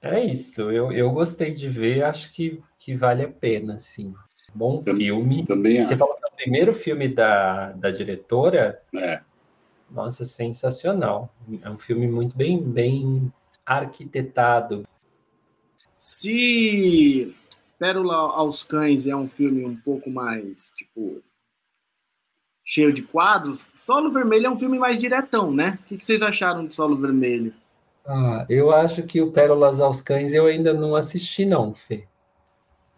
É 0.05 0.21
isso, 0.21 0.69
eu, 0.69 0.91
eu 0.91 1.09
gostei 1.11 1.53
de 1.53 1.69
ver, 1.69 2.03
acho 2.03 2.31
que, 2.33 2.61
que 2.77 2.93
vale 2.93 3.23
a 3.23 3.29
pena, 3.29 3.79
sim. 3.79 4.13
Bom 4.53 4.83
filme. 4.83 5.45
Também 5.45 5.77
Você 5.81 5.93
acho. 5.93 5.97
falou 5.97 6.15
que 6.17 6.25
é 6.27 6.29
primeiro 6.35 6.73
filme 6.73 7.07
da, 7.07 7.71
da 7.71 7.89
diretora, 7.89 8.83
É. 8.93 9.21
nossa, 9.89 10.25
sensacional. 10.25 11.33
É 11.61 11.69
um 11.69 11.77
filme 11.77 12.05
muito 12.05 12.35
bem, 12.35 12.61
bem 12.61 13.31
arquitetado. 13.65 14.85
Se 15.97 17.33
Pérola 17.79 18.15
aos 18.15 18.61
Cães 18.61 19.07
é 19.07 19.15
um 19.15 19.27
filme 19.27 19.63
um 19.65 19.75
pouco 19.77 20.09
mais, 20.09 20.69
tipo, 20.75 21.23
cheio 22.61 22.91
de 22.91 23.03
quadros, 23.03 23.61
Solo 23.73 24.11
Vermelho 24.11 24.47
é 24.47 24.49
um 24.49 24.59
filme 24.59 24.77
mais 24.77 24.99
diretão, 24.99 25.49
né? 25.49 25.79
O 25.81 25.87
que 25.87 25.97
que 25.97 26.05
vocês 26.05 26.21
acharam 26.21 26.67
de 26.67 26.73
Solo 26.73 26.97
Vermelho? 26.97 27.53
Ah, 28.05 28.45
eu 28.49 28.71
acho 28.71 29.03
que 29.03 29.21
o 29.21 29.31
Pérolas 29.31 29.79
aos 29.79 30.01
Cães 30.01 30.33
eu 30.33 30.45
ainda 30.45 30.73
não 30.73 30.95
assisti, 30.95 31.45
não, 31.45 31.73
Fê. 31.73 32.05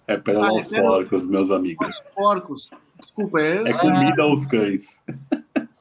É 0.07 0.17
pela 0.17 0.47
Ah, 0.47 0.49
aos 0.49 0.71
é 0.71 0.81
porcos, 0.81 1.25
meus 1.25 1.51
amigos. 1.51 1.87
Os 1.87 1.99
porcos. 2.11 2.71
Desculpa, 2.99 3.39
é, 3.41 3.69
É 3.69 3.73
comida 3.73 4.23
aos 4.23 4.45
cães. 4.45 5.01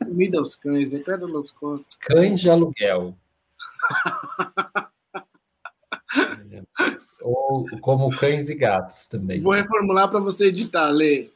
comida 0.03 0.39
aos 0.39 0.55
cães, 0.57 0.93
é 0.93 0.99
Pérola 0.99 1.39
aos 1.39 1.51
cães. 1.53 1.81
Cães 2.01 2.41
de 2.41 2.51
aluguel. 2.51 3.17
Ou 7.23 7.65
como 7.81 8.15
cães 8.17 8.49
e 8.49 8.55
gatos 8.55 9.09
também. 9.09 9.41
Vou 9.41 9.53
reformular 9.53 10.11
para 10.11 10.21
você 10.21 10.47
editar, 10.49 10.89
Lê. 10.91 11.29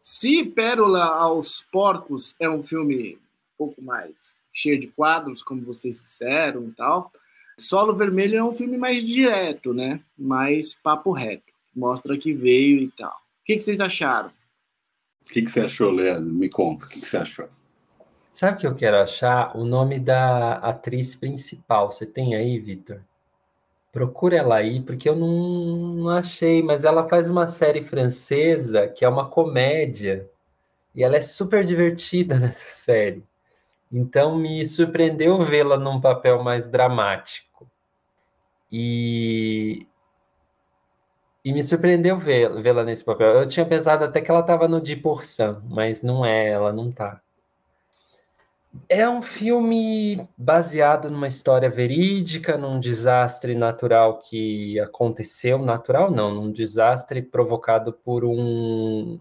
Se 0.00 0.44
Pérola 0.44 1.04
aos 1.04 1.62
Porcos 1.72 2.34
é 2.38 2.48
um 2.48 2.62
filme 2.62 3.14
um 3.14 3.18
pouco 3.58 3.82
mais 3.82 4.34
cheio 4.52 4.78
de 4.78 4.88
quadros, 4.88 5.42
como 5.42 5.62
vocês 5.62 6.02
disseram 6.02 6.64
e 6.68 6.72
tal, 6.72 7.10
Solo 7.58 7.96
Vermelho 7.96 8.36
é 8.36 8.44
um 8.44 8.52
filme 8.52 8.76
mais 8.76 9.04
direto, 9.04 9.72
né? 9.74 10.00
Mais 10.16 10.74
papo 10.74 11.12
reto. 11.12 11.52
Mostra 11.74 12.16
que 12.16 12.32
veio 12.32 12.78
e 12.78 12.88
tal. 12.88 13.12
O 13.12 13.44
que, 13.44 13.56
que 13.56 13.62
vocês 13.62 13.80
acharam? 13.80 14.30
O 15.24 15.32
que, 15.32 15.42
que 15.42 15.50
você 15.50 15.60
achou, 15.60 15.90
Leandro? 15.90 16.32
Me 16.32 16.48
conta, 16.48 16.86
o 16.86 16.88
que, 16.88 17.00
que 17.00 17.06
você 17.06 17.16
achou? 17.16 17.48
Sabe 18.34 18.56
o 18.56 18.60
que 18.60 18.66
eu 18.66 18.74
quero 18.74 18.96
achar? 18.96 19.56
O 19.56 19.64
nome 19.64 19.98
da 19.98 20.54
atriz 20.54 21.14
principal. 21.14 21.90
Você 21.90 22.06
tem 22.06 22.34
aí, 22.34 22.58
Vitor? 22.58 23.00
Procura 23.92 24.36
ela 24.36 24.56
aí, 24.56 24.80
porque 24.80 25.08
eu 25.08 25.14
não, 25.14 25.94
não 25.94 26.08
achei, 26.08 26.62
mas 26.62 26.82
ela 26.82 27.08
faz 27.08 27.28
uma 27.28 27.46
série 27.46 27.84
francesa 27.84 28.88
que 28.88 29.04
é 29.04 29.08
uma 29.08 29.28
comédia 29.28 30.28
e 30.94 31.02
ela 31.02 31.16
é 31.16 31.20
super 31.20 31.64
divertida 31.64 32.38
nessa 32.40 32.64
série. 32.74 33.22
Então 33.92 34.36
me 34.36 34.64
surpreendeu 34.64 35.38
vê-la 35.42 35.76
num 35.76 36.00
papel 36.00 36.42
mais 36.42 36.66
dramático. 36.66 37.68
E, 38.70 39.86
e 41.44 41.52
me 41.52 41.62
surpreendeu 41.62 42.18
vê- 42.18 42.48
vê-la 42.62 42.84
nesse 42.84 43.04
papel. 43.04 43.34
Eu 43.34 43.46
tinha 43.46 43.66
pensado 43.66 44.04
até 44.04 44.22
que 44.22 44.30
ela 44.30 44.40
estava 44.40 44.66
no 44.66 44.80
De 44.80 44.96
Porção, 44.96 45.62
mas 45.68 46.02
não 46.02 46.24
é, 46.24 46.48
ela 46.48 46.72
não 46.72 46.90
tá. 46.90 47.20
É 48.88 49.06
um 49.06 49.20
filme 49.20 50.26
baseado 50.38 51.10
numa 51.10 51.26
história 51.26 51.68
verídica, 51.68 52.56
num 52.56 52.80
desastre 52.80 53.54
natural 53.54 54.20
que 54.20 54.80
aconteceu, 54.80 55.58
natural 55.58 56.10
não, 56.10 56.32
num 56.32 56.50
desastre 56.50 57.20
provocado 57.20 57.92
por 57.92 58.24
um 58.24 59.20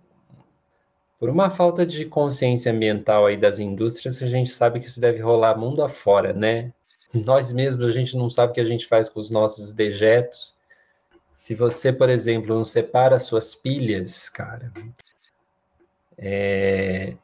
por 1.22 1.30
uma 1.30 1.51
falta 1.51 1.86
de 1.86 2.04
consciência 2.04 2.72
ambiental 2.72 3.28
aí 3.28 3.38
das 3.38 3.60
indústrias, 3.60 4.20
a 4.24 4.28
gente 4.28 4.50
sabe 4.50 4.80
que 4.80 4.88
isso 4.88 5.00
deve 5.00 5.20
rolar 5.20 5.56
mundo 5.56 5.84
afora, 5.84 6.34
né? 6.34 6.74
Nós 7.13 7.51
mesmos 7.51 7.86
a 7.86 7.92
gente 7.92 8.18
não 8.18 8.28
sabe 8.28 8.50
o 8.51 8.56
que 8.56 8.60
a 8.60 8.66
gente 8.66 8.88
faz 8.88 9.08
com 9.08 9.20
os 9.20 9.30
nossos 9.30 9.72
dejetos. 9.72 10.56
Se 11.36 11.54
você, 11.54 11.94
por 11.94 12.10
exemplo, 12.10 12.56
não 12.56 12.66
separa 12.66 13.20
suas 13.20 13.54
pilhas, 13.54 14.30
cara, 14.30 14.74
é, 16.18 17.16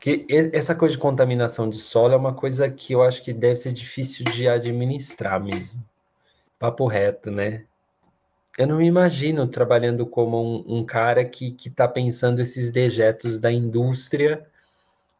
que 0.00 0.26
essa 0.52 0.74
coisa 0.74 0.96
de 0.96 1.00
contaminação 1.00 1.68
de 1.70 1.78
solo 1.78 2.14
é 2.14 2.16
uma 2.16 2.34
coisa 2.34 2.68
que 2.68 2.94
eu 2.94 3.02
acho 3.04 3.22
que 3.22 3.32
deve 3.32 3.54
ser 3.54 3.72
difícil 3.72 4.24
de 4.24 4.48
administrar 4.48 5.40
mesmo. 5.40 5.80
Papo 6.58 6.84
reto, 6.88 7.30
né? 7.30 7.64
Eu 8.56 8.66
não 8.66 8.78
me 8.78 8.86
imagino 8.86 9.48
trabalhando 9.48 10.06
como 10.06 10.40
um, 10.40 10.78
um 10.78 10.84
cara 10.84 11.24
que 11.24 11.56
está 11.66 11.88
pensando 11.88 12.40
esses 12.40 12.70
dejetos 12.70 13.38
da 13.38 13.50
indústria 13.50 14.46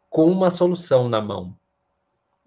com 0.09 0.31
uma 0.31 0.51
solução 0.51 1.09
na 1.09 1.21
mão. 1.21 1.55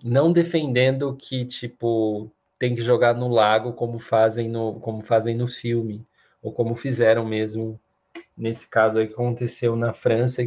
Não 0.03 0.31
defendendo 0.31 1.15
que, 1.15 1.45
tipo, 1.45 2.31
tem 2.57 2.75
que 2.75 2.81
jogar 2.81 3.13
no 3.15 3.27
lago 3.27 3.73
como 3.73 3.99
fazem 3.99 4.47
no, 4.49 4.79
como 4.79 5.01
fazem 5.01 5.35
no 5.35 5.47
filme, 5.47 6.05
ou 6.41 6.51
como 6.51 6.75
fizeram 6.75 7.25
mesmo 7.25 7.79
nesse 8.38 8.67
caso 8.67 8.99
aí 8.99 9.07
que 9.07 9.13
aconteceu 9.13 9.75
na 9.75 9.91
França 9.91 10.43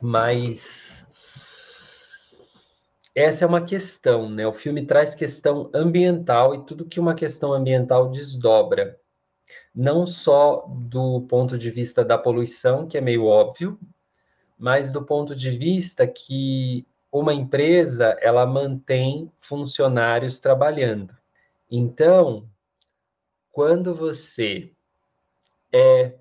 mas 0.00 1.04
essa 3.14 3.44
é 3.44 3.48
uma 3.48 3.64
questão, 3.64 4.30
né? 4.30 4.46
O 4.46 4.52
filme 4.52 4.86
traz 4.86 5.14
questão 5.14 5.70
ambiental 5.74 6.54
e 6.54 6.64
tudo 6.64 6.84
que 6.84 7.00
uma 7.00 7.14
questão 7.14 7.52
ambiental 7.52 8.10
desdobra. 8.10 8.98
Não 9.74 10.06
só 10.06 10.66
do 10.68 11.22
ponto 11.22 11.58
de 11.58 11.70
vista 11.70 12.04
da 12.04 12.18
poluição, 12.18 12.86
que 12.86 12.98
é 12.98 13.00
meio 13.00 13.24
óbvio, 13.24 13.78
mas 14.58 14.90
do 14.90 15.04
ponto 15.04 15.34
de 15.36 15.50
vista 15.50 16.06
que 16.06 16.86
uma 17.10 17.32
empresa, 17.32 18.16
ela 18.20 18.46
mantém 18.46 19.32
funcionários 19.40 20.38
trabalhando. 20.38 21.16
Então, 21.70 22.48
quando 23.50 23.94
você 23.94 24.72
é 25.72 26.14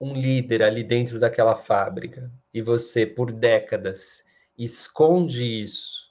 um 0.00 0.14
líder 0.14 0.62
ali 0.62 0.84
dentro 0.84 1.18
daquela 1.18 1.56
fábrica 1.56 2.30
e 2.52 2.60
você, 2.60 3.06
por 3.06 3.32
décadas, 3.32 4.22
esconde 4.58 5.44
isso 5.44 6.06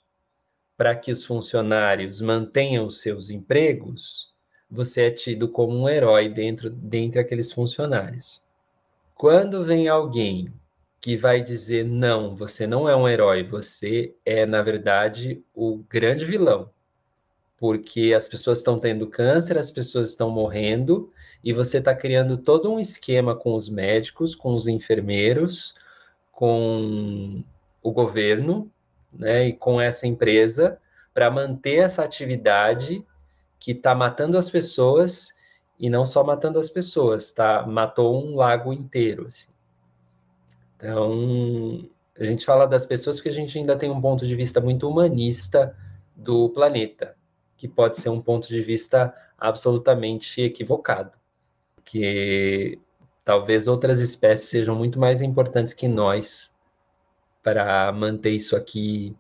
para 0.76 0.96
que 0.96 1.12
os 1.12 1.24
funcionários 1.24 2.20
mantenham 2.20 2.86
os 2.86 3.02
seus 3.02 3.30
empregos, 3.30 4.35
você 4.76 5.04
é 5.04 5.12
tido 5.12 5.48
como 5.48 5.76
um 5.76 5.90
herói 5.90 6.30
dentro 6.30 6.70
dentre 6.70 7.20
aqueles 7.20 7.52
funcionários. 7.52 8.42
Quando 9.16 9.64
vem 9.64 9.88
alguém 9.88 10.54
que 11.00 11.16
vai 11.16 11.42
dizer 11.42 11.86
não, 11.86 12.36
você 12.36 12.68
não 12.68 12.90
é 12.90 12.96
um 12.96 13.08
herói, 13.08 13.44
você 13.44 14.14
é 14.26 14.46
na 14.46 14.62
verdade 14.62 15.42
o 15.54 15.78
grande 15.90 16.26
vilão, 16.26 16.70
porque 17.58 18.14
as 18.14 18.28
pessoas 18.28 18.58
estão 18.58 18.80
tendo 18.80 19.08
câncer, 19.08 19.58
as 19.58 19.72
pessoas 19.72 20.10
estão 20.10 20.30
morrendo 20.30 21.12
e 21.44 21.54
você 21.54 21.78
está 21.78 21.96
criando 21.96 22.38
todo 22.38 22.72
um 22.72 22.80
esquema 22.80 23.36
com 23.36 23.56
os 23.56 23.70
médicos, 23.70 24.36
com 24.36 24.54
os 24.54 24.68
enfermeiros, 24.68 25.76
com 26.32 27.44
o 27.82 27.92
governo, 27.92 28.70
né, 29.14 29.48
e 29.48 29.54
com 29.54 29.80
essa 29.80 30.06
empresa 30.06 30.78
para 31.14 31.32
manter 31.32 31.76
essa 31.76 32.04
atividade 32.04 33.06
que 33.60 33.72
está 33.72 33.96
matando 33.96 34.38
as 34.38 34.50
pessoas 34.50 35.34
e 35.80 35.90
não 35.90 36.06
só 36.06 36.24
matando 36.24 36.60
as 36.60 36.70
pessoas, 36.70 37.32
tá? 37.32 37.66
Matou 37.66 38.24
um 38.24 38.36
lago 38.36 38.72
inteiro. 38.72 39.28
Assim. 39.28 39.50
Então, 40.78 41.90
a 42.18 42.24
gente 42.24 42.46
fala 42.46 42.66
das 42.66 42.86
pessoas 42.86 43.18
porque 43.18 43.30
a 43.30 43.34
gente 43.34 43.58
ainda 43.58 43.78
tem 43.78 43.90
um 43.90 44.02
ponto 44.02 44.26
de 44.26 44.36
vista 44.36 44.62
muito 44.62 44.90
humanista 44.90 45.76
do 46.16 46.50
planeta, 46.50 47.16
que 47.58 47.68
pode 47.68 48.00
ser 48.00 48.10
um 48.10 48.22
ponto 48.22 48.48
de 48.48 48.62
vista 48.62 49.14
absolutamente 49.38 50.42
equivocado, 50.42 51.18
que 51.84 52.80
talvez 53.24 53.68
outras 53.68 54.00
espécies 54.00 54.50
sejam 54.50 54.76
muito 54.76 55.00
mais 55.00 55.22
importantes 55.22 55.74
que 55.74 55.88
nós 55.88 56.52
para 57.44 57.92
manter 57.92 58.32
isso 58.32 58.56
aqui 58.56 59.16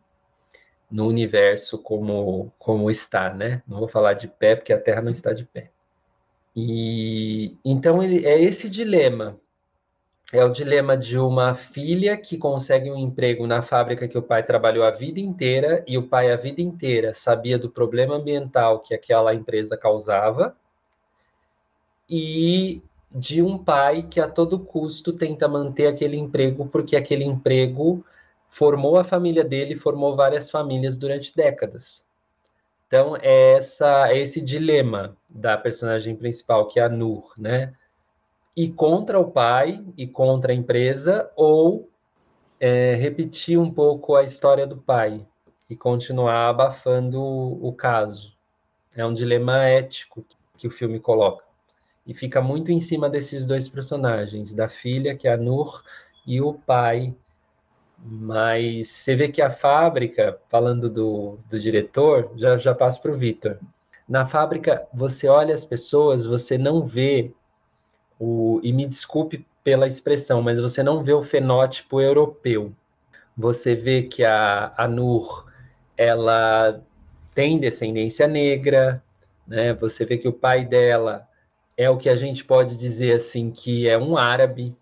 no 0.91 1.07
universo 1.07 1.77
como 1.77 2.51
como 2.59 2.89
está, 2.89 3.33
né? 3.33 3.61
Não 3.67 3.79
vou 3.79 3.87
falar 3.87 4.13
de 4.13 4.27
pé 4.27 4.55
porque 4.55 4.73
a 4.73 4.79
Terra 4.79 5.01
não 5.01 5.11
está 5.11 5.33
de 5.33 5.45
pé. 5.45 5.71
E 6.55 7.57
então 7.63 8.01
ele, 8.01 8.25
é 8.25 8.41
esse 8.41 8.69
dilema. 8.69 9.37
É 10.33 10.43
o 10.43 10.49
dilema 10.49 10.97
de 10.97 11.19
uma 11.19 11.53
filha 11.53 12.17
que 12.17 12.37
consegue 12.37 12.89
um 12.89 12.97
emprego 12.97 13.45
na 13.45 13.61
fábrica 13.61 14.07
que 14.07 14.17
o 14.17 14.23
pai 14.23 14.41
trabalhou 14.43 14.83
a 14.83 14.91
vida 14.91 15.19
inteira 15.19 15.83
e 15.87 15.97
o 15.97 16.07
pai 16.07 16.31
a 16.31 16.35
vida 16.35 16.61
inteira 16.61 17.13
sabia 17.13 17.59
do 17.59 17.69
problema 17.69 18.15
ambiental 18.15 18.79
que 18.79 18.93
aquela 18.93 19.35
empresa 19.35 19.77
causava 19.77 20.55
e 22.09 22.81
de 23.11 23.41
um 23.41 23.57
pai 23.57 24.03
que 24.03 24.19
a 24.19 24.27
todo 24.27 24.59
custo 24.59 25.13
tenta 25.13 25.47
manter 25.47 25.87
aquele 25.87 26.17
emprego 26.17 26.67
porque 26.67 26.95
aquele 26.95 27.23
emprego 27.23 28.03
formou 28.55 28.97
a 28.97 29.03
família 29.03 29.43
dele, 29.43 29.75
formou 29.75 30.15
várias 30.15 30.49
famílias 30.49 30.95
durante 30.95 31.35
décadas. 31.35 32.05
Então 32.87 33.17
é 33.21 33.55
essa 33.57 34.07
é 34.09 34.17
esse 34.17 34.39
dilema 34.39 35.17
da 35.29 35.57
personagem 35.57 36.15
principal 36.15 36.65
que 36.69 36.79
é 36.79 36.83
a 36.83 36.87
Nur, 36.87 37.33
né? 37.37 37.73
Ir 38.55 38.71
contra 38.71 39.19
o 39.19 39.29
pai 39.29 39.83
e 39.97 40.07
contra 40.07 40.53
a 40.53 40.55
empresa 40.55 41.29
ou 41.35 41.89
é, 42.57 42.95
repetir 42.95 43.59
um 43.59 43.69
pouco 43.69 44.15
a 44.15 44.23
história 44.23 44.65
do 44.65 44.77
pai 44.77 45.27
e 45.69 45.75
continuar 45.75 46.47
abafando 46.47 47.21
o, 47.21 47.67
o 47.67 47.73
caso. 47.73 48.33
É 48.95 49.05
um 49.05 49.13
dilema 49.13 49.65
ético 49.65 50.25
que 50.57 50.65
o 50.65 50.71
filme 50.71 50.97
coloca 50.97 51.43
e 52.07 52.13
fica 52.13 52.41
muito 52.41 52.71
em 52.71 52.79
cima 52.79 53.09
desses 53.09 53.43
dois 53.43 53.67
personagens, 53.67 54.53
da 54.53 54.69
filha 54.69 55.13
que 55.13 55.27
é 55.27 55.33
a 55.33 55.37
Nur 55.37 55.83
e 56.25 56.39
o 56.39 56.53
pai. 56.53 57.13
Mas 58.07 58.89
você 58.89 59.15
vê 59.15 59.29
que 59.29 59.41
a 59.41 59.49
fábrica, 59.49 60.39
falando 60.47 60.89
do, 60.89 61.39
do 61.49 61.59
diretor, 61.59 62.31
já, 62.35 62.55
já 62.55 62.75
passo 62.75 63.01
para 63.01 63.11
o 63.11 63.17
Vitor. 63.17 63.57
Na 64.07 64.27
fábrica, 64.27 64.87
você 64.93 65.27
olha 65.27 65.55
as 65.55 65.65
pessoas, 65.65 66.23
você 66.23 66.55
não 66.55 66.83
vê 66.83 67.31
o. 68.19 68.59
E 68.63 68.71
me 68.71 68.85
desculpe 68.85 69.43
pela 69.63 69.87
expressão, 69.87 70.41
mas 70.43 70.59
você 70.59 70.83
não 70.83 71.03
vê 71.03 71.13
o 71.13 71.23
fenótipo 71.23 71.99
europeu. 71.99 72.71
Você 73.35 73.73
vê 73.73 74.03
que 74.03 74.23
a, 74.23 74.71
a 74.77 74.87
Nur 74.87 75.47
ela 75.97 76.79
tem 77.33 77.57
descendência 77.57 78.27
negra, 78.27 79.03
né? 79.47 79.73
Você 79.73 80.05
vê 80.05 80.19
que 80.19 80.27
o 80.27 80.33
pai 80.33 80.63
dela 80.63 81.27
é 81.75 81.89
o 81.89 81.97
que 81.97 82.07
a 82.07 82.15
gente 82.15 82.45
pode 82.45 82.77
dizer 82.77 83.13
assim 83.13 83.49
que 83.49 83.89
é 83.89 83.97
um 83.97 84.15
árabe. 84.15 84.75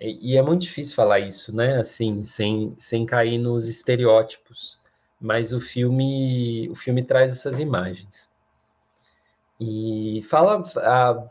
E 0.00 0.36
é 0.36 0.42
muito 0.42 0.62
difícil 0.62 0.94
falar 0.94 1.20
isso, 1.20 1.54
né? 1.54 1.78
Assim, 1.78 2.24
sem, 2.24 2.74
sem 2.76 3.06
cair 3.06 3.38
nos 3.38 3.68
estereótipos. 3.68 4.80
Mas 5.20 5.52
o 5.52 5.60
filme, 5.60 6.68
o 6.70 6.74
filme 6.74 7.02
traz 7.02 7.30
essas 7.30 7.60
imagens. 7.60 8.28
E 9.60 10.24
fala, 10.28 10.64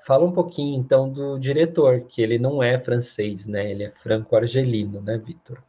fala 0.06 0.26
um 0.26 0.32
pouquinho 0.32 0.80
então 0.80 1.12
do 1.12 1.38
diretor, 1.38 2.02
que 2.08 2.22
ele 2.22 2.38
não 2.38 2.64
é 2.64 2.80
francês, 2.80 3.46
né? 3.46 3.72
Ele 3.72 3.84
é 3.84 3.92
franco-argelino, 3.92 5.02
né, 5.02 5.18
Vitor? 5.18 5.62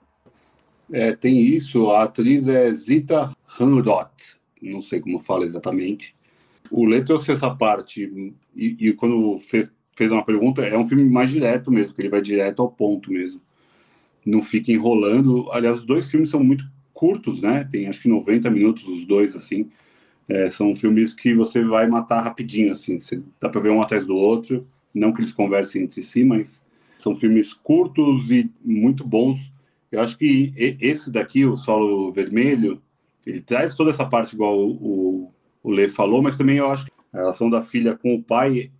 É, 0.93 1.13
tem 1.17 1.41
isso. 1.41 1.91
A 1.91 2.05
atriz 2.05 2.47
é 2.47 2.73
Zita 2.73 3.33
Hanudot, 3.59 4.37
não 4.63 4.81
sei 4.81 5.01
como 5.01 5.19
fala 5.19 5.45
exatamente. 5.45 6.15
O 6.71 6.87
Lê 6.87 7.03
trouxe 7.03 7.33
essa 7.33 7.53
parte, 7.53 8.35
e, 8.55 8.77
e 8.79 8.93
quando 8.93 9.37
fez, 9.39 9.69
fez 10.03 10.11
uma 10.11 10.25
pergunta, 10.25 10.63
é 10.63 10.77
um 10.77 10.87
filme 10.87 11.05
mais 11.05 11.31
direto 11.31 11.71
mesmo, 11.71 11.95
que 11.95 12.01
ele 12.01 12.09
vai 12.09 12.21
direto 12.21 12.61
ao 12.61 12.71
ponto 12.71 13.13
mesmo. 13.13 13.41
Não 14.27 14.43
fica 14.43 14.73
enrolando. 14.73 15.49
Aliás, 15.53 15.79
os 15.79 15.87
dois 15.87 16.11
filmes 16.11 16.31
são 16.31 16.43
muito 16.43 16.65
curtos, 16.93 17.41
né? 17.41 17.67
Tem 17.71 17.87
acho 17.87 18.03
que 18.03 18.09
90 18.09 18.51
minutos 18.51 18.87
os 18.87 19.07
dois, 19.07 19.37
assim. 19.37 19.71
É, 20.29 20.51
são 20.51 20.75
filmes 20.75 21.15
que 21.15 21.35
você 21.35 21.65
vai 21.65 21.87
matar 21.87 22.21
rapidinho, 22.21 22.73
assim. 22.73 22.99
Você, 22.99 23.23
dá 23.41 23.49
para 23.49 23.61
ver 23.61 23.71
um 23.71 23.81
atrás 23.81 24.05
do 24.05 24.17
outro. 24.17 24.67
Não 24.93 25.13
que 25.13 25.21
eles 25.21 25.33
conversem 25.33 25.83
entre 25.83 26.03
si, 26.03 26.25
mas 26.25 26.65
são 26.99 27.15
filmes 27.15 27.53
curtos 27.53 28.31
e 28.31 28.51
muito 28.65 29.05
bons. 29.05 29.53
Eu 29.91 30.01
acho 30.01 30.17
que 30.19 30.53
esse 30.57 31.11
daqui, 31.11 31.45
o 31.45 31.57
Solo 31.57 32.13
Vermelho, 32.13 32.81
ele 33.27 33.41
traz 33.41 33.75
toda 33.75 33.91
essa 33.91 34.05
parte 34.05 34.35
igual 34.35 34.59
o, 34.59 35.33
o, 35.63 35.71
Lê 35.71 35.89
falou, 35.89 36.23
mas 36.23 36.37
também 36.37 36.57
eu 36.57 36.69
acho 36.69 36.87
que 36.87 36.93
a 37.13 37.19
relação 37.19 37.49
da 37.49 37.63
filha 37.63 37.97
com 37.97 38.15
o 38.15 38.23
pai 38.23 38.71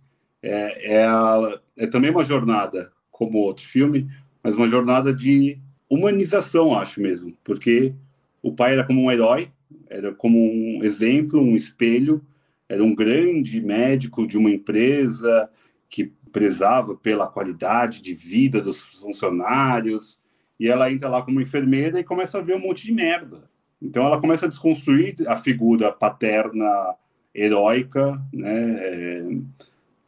é, 0.43 0.97
é, 0.97 1.59
é 1.77 1.87
também 1.87 2.11
uma 2.11 2.23
jornada, 2.23 2.91
como 3.09 3.37
outro 3.37 3.65
filme, 3.65 4.07
mas 4.43 4.55
uma 4.55 4.67
jornada 4.67 5.13
de 5.13 5.57
humanização, 5.89 6.77
acho 6.77 6.99
mesmo, 6.99 7.35
porque 7.43 7.95
o 8.41 8.51
pai 8.53 8.73
era 8.73 8.83
como 8.83 9.01
um 9.01 9.11
herói, 9.11 9.49
era 9.89 10.13
como 10.13 10.37
um 10.37 10.83
exemplo, 10.83 11.39
um 11.39 11.55
espelho, 11.55 12.21
era 12.67 12.83
um 12.83 12.93
grande 12.93 13.61
médico 13.61 14.27
de 14.27 14.37
uma 14.37 14.49
empresa 14.49 15.49
que 15.89 16.11
prezava 16.31 16.95
pela 16.95 17.27
qualidade 17.27 18.01
de 18.01 18.13
vida 18.13 18.59
dos 18.59 18.81
funcionários, 18.81 20.19
e 20.59 20.67
ela 20.67 20.91
entra 20.91 21.07
lá 21.07 21.21
como 21.21 21.39
enfermeira 21.39 21.99
e 21.99 22.03
começa 22.03 22.39
a 22.39 22.41
ver 22.41 22.55
um 22.55 22.59
monte 22.59 22.83
de 22.85 22.91
merda. 22.91 23.49
Então 23.81 24.05
ela 24.05 24.19
começa 24.19 24.45
a 24.45 24.49
desconstruir 24.49 25.15
a 25.27 25.37
figura 25.37 25.91
paterna 25.91 26.95
heróica, 27.33 28.21
né, 28.33 28.77
é, 28.79 29.27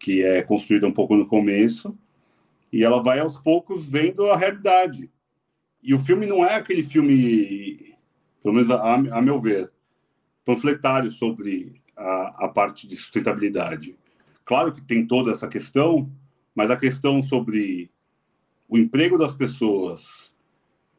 que 0.06 0.24
é 0.24 0.44
construída 0.44 0.88
um 0.88 0.94
pouco 0.94 1.16
no 1.16 1.26
começo, 1.26 1.98
e 2.72 2.84
ela 2.84 3.02
vai 3.02 3.18
aos 3.18 3.40
poucos 3.40 3.84
vendo 3.84 4.30
a 4.30 4.38
realidade. 4.38 5.10
E 5.82 5.96
o 5.96 6.00
filme 6.00 6.28
não 6.28 6.46
é 6.46 6.54
aquele 6.54 6.84
filme, 6.84 7.98
pelo 8.40 8.54
menos 8.54 8.70
a, 8.70 8.94
a 8.94 9.20
meu 9.20 9.40
ver, 9.42 9.72
panfletário 10.46 11.10
sobre 11.10 11.82
a, 11.98 12.46
a 12.46 12.48
parte 12.48 12.88
de 12.88 12.96
sustentabilidade. 12.96 13.98
Claro 14.44 14.72
que 14.72 14.80
tem 14.80 15.08
toda 15.08 15.32
essa 15.32 15.48
questão, 15.48 16.08
mas 16.54 16.70
a 16.70 16.78
questão 16.78 17.24
sobre 17.24 17.90
o 18.70 18.78
emprego 18.78 19.18
das 19.18 19.34
pessoas 19.34 20.32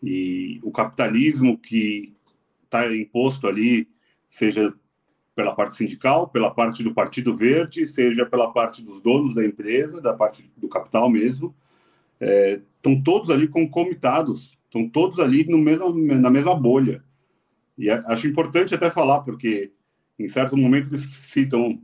e 0.02 0.58
o 0.64 0.72
capitalismo 0.72 1.56
que 1.56 2.12
está 2.64 2.92
imposto 2.92 3.46
ali, 3.46 3.88
seja 4.28 4.74
pela 5.36 5.54
parte 5.54 5.76
sindical, 5.76 6.28
pela 6.28 6.50
parte 6.50 6.82
do 6.82 6.94
Partido 6.94 7.36
Verde, 7.36 7.86
seja 7.86 8.24
pela 8.24 8.50
parte 8.50 8.82
dos 8.82 9.02
donos 9.02 9.34
da 9.34 9.44
empresa, 9.44 10.00
da 10.00 10.14
parte 10.14 10.50
do 10.56 10.66
capital 10.66 11.10
mesmo, 11.10 11.54
estão 12.18 12.94
é, 12.94 13.02
todos 13.04 13.28
ali 13.28 13.46
concomitados, 13.46 14.58
estão 14.64 14.88
todos 14.88 15.20
ali 15.20 15.44
no 15.44 15.58
mesmo, 15.58 15.94
na 15.94 16.30
mesma 16.30 16.54
bolha. 16.54 17.04
E 17.76 17.90
acho 17.90 18.26
importante 18.26 18.74
até 18.74 18.90
falar, 18.90 19.20
porque 19.20 19.70
em 20.18 20.26
certo 20.26 20.56
momento 20.56 20.88
eles 20.88 21.02
citam 21.02 21.78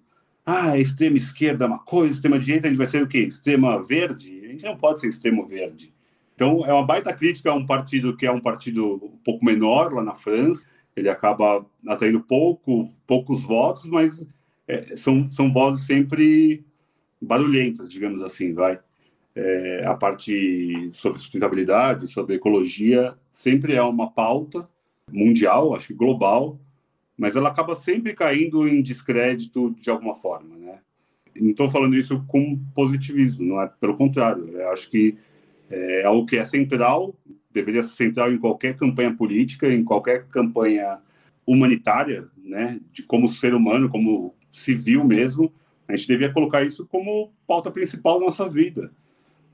ah, 0.45 0.77
extrema 0.79 1.19
esquerda 1.19 1.67
é 1.67 1.69
uma 1.69 1.79
coisa, 1.79 2.15
extrema 2.15 2.39
direita 2.39 2.67
a 2.67 2.71
gente 2.71 2.79
vai 2.79 2.89
ser 2.89 3.03
o 3.03 3.07
quê? 3.07 3.21
Extrema 3.21 3.81
verde? 3.83 4.41
A 4.45 4.49
gente 4.49 4.65
não 4.65 4.77
pode 4.77 4.99
ser 4.99 5.09
extremo 5.09 5.47
verde. 5.47 5.93
Então, 6.35 6.65
é 6.67 6.73
uma 6.73 6.85
baita 6.85 7.13
crítica 7.13 7.51
a 7.51 7.55
um 7.55 7.65
partido 7.65 8.17
que 8.17 8.27
é 8.27 8.33
um 8.33 8.41
partido 8.41 8.95
um 8.95 9.19
pouco 9.23 9.45
menor 9.45 9.93
lá 9.93 10.03
na 10.03 10.15
França. 10.15 10.67
Ele 10.95 11.09
acaba 11.09 11.65
atraindo 11.87 12.21
pouco, 12.21 12.89
poucos 13.07 13.43
votos, 13.43 13.87
mas 13.87 14.27
é, 14.69 14.97
são, 14.97 15.29
são 15.29 15.53
vozes 15.53 15.87
sempre 15.87 16.65
barulhentas, 17.21 17.89
digamos 17.89 18.23
assim, 18.23 18.53
vai. 18.53 18.79
É, 19.35 19.87
a 19.87 19.95
parte 19.95 20.91
sobre 20.93 21.19
sustentabilidade, 21.19 22.07
sobre 22.07 22.35
ecologia, 22.35 23.17
sempre 23.33 23.73
é 23.73 23.83
uma 23.83 24.11
pauta 24.11 24.69
mundial, 25.11 25.75
acho 25.75 25.89
que 25.89 25.95
global, 25.95 26.61
mas 27.17 27.35
ela 27.35 27.49
acaba 27.49 27.75
sempre 27.75 28.13
caindo 28.13 28.69
em 28.69 28.83
descrédito 28.83 29.75
de 29.81 29.89
alguma 29.89 30.15
forma, 30.15 30.57
né? 30.57 30.81
Não 31.35 31.51
estou 31.51 31.71
falando 31.71 31.97
isso 31.97 32.23
com 32.29 32.59
positivismo, 32.75 33.43
não 33.43 33.63
é 33.63 33.67
pelo 33.81 33.97
contrário. 33.97 34.61
Acho 34.71 34.91
que 34.91 35.17
é 35.71 36.05
algo 36.05 36.27
que 36.27 36.37
é 36.37 36.45
central, 36.45 37.15
deveria 37.53 37.83
ser 37.83 37.95
central 37.95 38.33
em 38.33 38.39
qualquer 38.39 38.77
campanha 38.77 39.15
política, 39.15 39.73
em 39.73 39.85
qualquer 39.85 40.27
campanha 40.29 40.99
humanitária, 41.47 42.29
né, 42.37 42.81
de 42.93 43.03
como 43.03 43.29
ser 43.29 43.55
humano, 43.55 43.89
como 43.89 44.35
civil 44.53 45.05
mesmo, 45.05 45.53
a 45.89 45.97
gente 45.97 46.09
devia 46.09 46.33
colocar 46.33 46.63
isso 46.63 46.87
como 46.87 47.33
pauta 47.47 47.71
principal 47.71 48.19
da 48.19 48.27
nossa 48.27 48.49
vida. 48.49 48.93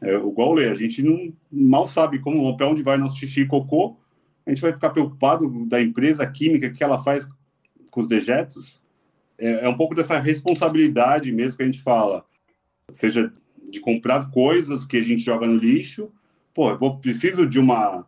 É, 0.01 0.15
igual 0.15 0.55
ler, 0.55 0.71
a 0.71 0.75
gente 0.75 1.03
não 1.03 1.33
mal 1.51 1.89
sabe 1.89 2.21
como 2.21 2.57
para 2.57 2.69
onde 2.69 2.83
vai 2.83 2.97
nosso 2.97 3.17
xixi 3.17 3.43
e 3.43 3.47
cocô, 3.47 3.97
a 4.47 4.51
gente 4.51 4.63
vai 4.63 4.73
ficar 4.73 4.91
preocupado 4.91 5.67
da 5.67 5.83
empresa 5.83 6.27
química 6.27 6.71
que 6.71 6.83
ela 6.83 6.99
faz 7.03 7.29
com 7.91 8.01
os 8.01 8.07
dejetos. 8.07 8.81
É, 9.37 9.65
é 9.65 9.69
um 9.69 9.77
pouco 9.77 9.95
dessa 9.95 10.19
responsabilidade 10.19 11.33
mesmo 11.33 11.57
que 11.57 11.63
a 11.63 11.67
gente 11.67 11.83
fala, 11.83 12.25
seja 12.93 13.33
de 13.71 13.81
comprar 13.81 14.31
coisas 14.31 14.85
que 14.85 14.97
a 14.97 15.03
gente 15.03 15.25
joga 15.25 15.47
no 15.47 15.57
lixo. 15.57 16.11
Pô, 16.59 16.71
eu 16.71 16.77
vou, 16.77 16.99
preciso 16.99 17.47
de 17.47 17.57
uma 17.57 18.05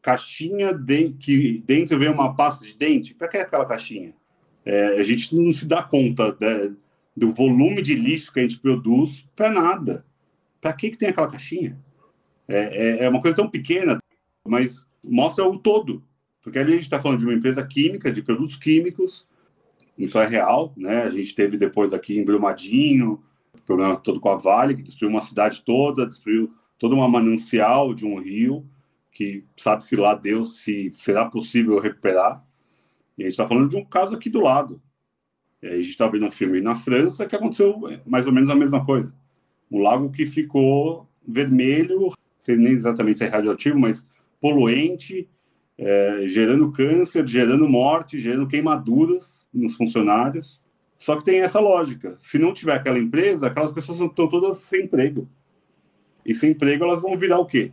caixinha 0.00 0.72
de, 0.72 1.10
que 1.10 1.62
dentro 1.66 1.98
vem 1.98 2.08
uma 2.08 2.34
pasta 2.34 2.64
de 2.64 2.72
dente. 2.72 3.12
Para 3.12 3.28
que 3.28 3.36
é 3.36 3.42
aquela 3.42 3.66
caixinha? 3.66 4.14
É, 4.64 4.98
a 4.98 5.02
gente 5.02 5.36
não 5.36 5.52
se 5.52 5.66
dá 5.66 5.82
conta 5.82 6.34
do 7.14 7.30
volume 7.30 7.82
de 7.82 7.94
lixo 7.94 8.32
que 8.32 8.40
a 8.40 8.42
gente 8.42 8.58
produz 8.58 9.28
para 9.36 9.50
nada. 9.50 10.02
Para 10.62 10.72
que, 10.72 10.88
que 10.88 10.96
tem 10.96 11.10
aquela 11.10 11.28
caixinha? 11.28 11.78
É, 12.48 13.02
é, 13.02 13.04
é, 13.04 13.08
uma 13.10 13.20
coisa 13.20 13.36
tão 13.36 13.50
pequena, 13.50 14.02
mas 14.48 14.86
mostra 15.04 15.44
o 15.44 15.58
todo. 15.58 16.02
Porque 16.40 16.58
ali 16.58 16.70
a 16.70 16.76
gente 16.76 16.84
está 16.84 17.02
falando 17.02 17.18
de 17.18 17.26
uma 17.26 17.34
empresa 17.34 17.62
química, 17.66 18.10
de 18.10 18.22
produtos 18.22 18.56
químicos, 18.56 19.26
isso 19.98 20.18
é 20.18 20.26
real, 20.26 20.72
né? 20.74 21.02
A 21.02 21.10
gente 21.10 21.34
teve 21.34 21.58
depois 21.58 21.92
aqui 21.92 22.18
em 22.18 22.24
Brumadinho, 22.24 23.22
problema 23.66 23.94
todo 23.94 24.18
com 24.18 24.30
a 24.30 24.38
Vale, 24.38 24.74
que 24.74 24.82
destruiu 24.82 25.10
uma 25.10 25.20
cidade 25.20 25.62
toda, 25.66 26.06
destruiu 26.06 26.50
toda 26.80 26.94
uma 26.94 27.06
manancial 27.06 27.92
de 27.92 28.06
um 28.06 28.18
rio, 28.18 28.66
que 29.12 29.44
sabe-se 29.54 29.94
lá 29.96 30.14
Deus 30.14 30.62
se 30.62 30.90
será 30.92 31.26
possível 31.26 31.78
recuperar. 31.78 32.42
E 33.18 33.22
a 33.22 33.24
gente 33.26 33.32
está 33.32 33.46
falando 33.46 33.68
de 33.68 33.76
um 33.76 33.84
caso 33.84 34.16
aqui 34.16 34.30
do 34.30 34.40
lado. 34.40 34.80
E 35.62 35.66
a 35.66 35.76
gente 35.76 35.90
está 35.90 36.08
vendo 36.08 36.24
um 36.24 36.30
filme 36.30 36.58
na 36.58 36.74
França 36.74 37.26
que 37.26 37.36
aconteceu 37.36 37.78
mais 38.06 38.26
ou 38.26 38.32
menos 38.32 38.48
a 38.48 38.54
mesma 38.54 38.82
coisa. 38.82 39.14
Um 39.70 39.78
lago 39.80 40.10
que 40.10 40.24
ficou 40.24 41.06
vermelho, 41.28 42.08
sei 42.38 42.56
nem 42.56 42.72
exatamente 42.72 43.18
se 43.18 43.26
é 43.26 43.28
radioativo, 43.28 43.78
mas 43.78 44.06
poluente, 44.40 45.28
é, 45.76 46.26
gerando 46.28 46.72
câncer, 46.72 47.26
gerando 47.26 47.68
morte, 47.68 48.18
gerando 48.18 48.48
queimaduras 48.48 49.46
nos 49.52 49.74
funcionários. 49.76 50.58
Só 50.96 51.14
que 51.14 51.24
tem 51.26 51.40
essa 51.40 51.60
lógica. 51.60 52.14
Se 52.18 52.38
não 52.38 52.54
tiver 52.54 52.74
aquela 52.74 52.98
empresa, 52.98 53.48
aquelas 53.48 53.72
pessoas 53.72 54.00
estão 54.00 54.28
todas 54.28 54.56
sem 54.58 54.84
emprego. 54.84 55.28
E 56.24 56.34
sem 56.34 56.50
emprego, 56.50 56.84
elas 56.84 57.02
vão 57.02 57.16
virar 57.16 57.38
o 57.38 57.46
quê? 57.46 57.72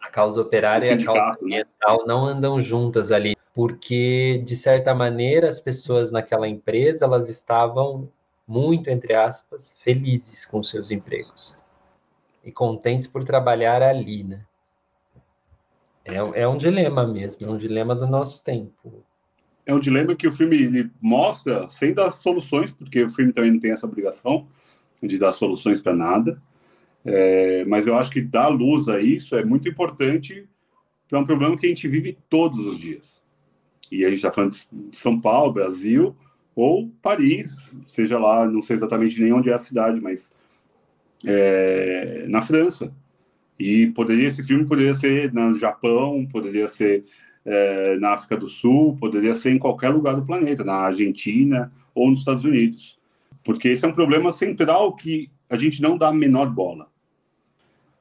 A 0.00 0.08
causa 0.08 0.40
operária 0.40 0.86
e 0.86 0.90
a 0.92 1.04
causa 1.04 1.20
né? 1.20 1.36
ambiental 1.42 1.98
né? 1.98 2.04
não 2.06 2.26
andam 2.26 2.60
juntas 2.60 3.10
ali, 3.10 3.36
porque, 3.54 4.42
de 4.44 4.56
certa 4.56 4.94
maneira, 4.94 5.48
as 5.48 5.60
pessoas 5.60 6.10
naquela 6.10 6.48
empresa, 6.48 7.04
elas 7.04 7.28
estavam 7.28 8.08
muito, 8.46 8.88
entre 8.88 9.14
aspas, 9.14 9.76
felizes 9.80 10.44
com 10.44 10.62
seus 10.62 10.90
empregos. 10.90 11.58
E 12.44 12.52
contentes 12.52 13.08
por 13.08 13.24
trabalhar 13.24 13.82
ali, 13.82 14.22
né? 14.22 14.40
É, 16.04 16.42
é 16.42 16.48
um 16.48 16.56
dilema 16.56 17.04
mesmo, 17.04 17.44
é 17.44 17.50
um 17.50 17.56
dilema 17.56 17.94
do 17.94 18.06
nosso 18.06 18.44
tempo. 18.44 19.04
É 19.66 19.74
um 19.74 19.80
dilema 19.80 20.14
que 20.14 20.28
o 20.28 20.32
filme 20.32 20.88
mostra 21.00 21.68
sem 21.68 21.92
dar 21.92 22.08
soluções, 22.12 22.70
porque 22.70 23.02
o 23.02 23.10
filme 23.10 23.32
também 23.32 23.50
não 23.50 23.58
tem 23.58 23.72
essa 23.72 23.86
obrigação 23.86 24.46
de 25.02 25.18
dar 25.18 25.32
soluções 25.32 25.80
para 25.80 25.92
nada. 25.92 26.40
É, 27.06 27.64
mas 27.66 27.86
eu 27.86 27.96
acho 27.96 28.10
que 28.10 28.20
dar 28.20 28.48
luz 28.48 28.88
a 28.88 29.00
isso 29.00 29.36
é 29.36 29.44
muito 29.44 29.68
importante 29.68 30.48
para 31.08 31.20
um 31.20 31.24
problema 31.24 31.56
que 31.56 31.64
a 31.64 31.68
gente 31.68 31.86
vive 31.86 32.18
todos 32.28 32.58
os 32.66 32.78
dias. 32.78 33.22
E 33.90 34.04
a 34.04 34.08
gente 34.08 34.16
está 34.16 34.32
falando 34.32 34.52
de 34.52 34.96
São 34.96 35.20
Paulo, 35.20 35.52
Brasil, 35.52 36.16
ou 36.54 36.90
Paris, 37.00 37.76
seja 37.86 38.18
lá, 38.18 38.44
não 38.46 38.60
sei 38.60 38.74
exatamente 38.74 39.22
nem 39.22 39.32
onde 39.32 39.48
é 39.48 39.54
a 39.54 39.58
cidade, 39.58 40.00
mas 40.00 40.32
é, 41.24 42.26
na 42.28 42.42
França. 42.42 42.92
E 43.58 43.86
poderia 43.88 44.26
esse 44.26 44.42
filme 44.42 44.66
poderia 44.66 44.94
ser 44.94 45.32
no 45.32 45.56
Japão, 45.56 46.26
poderia 46.26 46.66
ser 46.66 47.04
é, 47.44 47.96
na 47.98 48.14
África 48.14 48.36
do 48.36 48.48
Sul, 48.48 48.96
poderia 48.98 49.34
ser 49.34 49.52
em 49.52 49.58
qualquer 49.58 49.90
lugar 49.90 50.16
do 50.16 50.26
planeta, 50.26 50.64
na 50.64 50.74
Argentina 50.74 51.72
ou 51.94 52.10
nos 52.10 52.18
Estados 52.18 52.44
Unidos, 52.44 52.98
porque 53.44 53.68
esse 53.68 53.84
é 53.84 53.88
um 53.88 53.94
problema 53.94 54.32
central 54.32 54.94
que 54.96 55.30
a 55.48 55.56
gente 55.56 55.80
não 55.80 55.96
dá 55.96 56.08
a 56.08 56.12
menor 56.12 56.50
bola. 56.50 56.88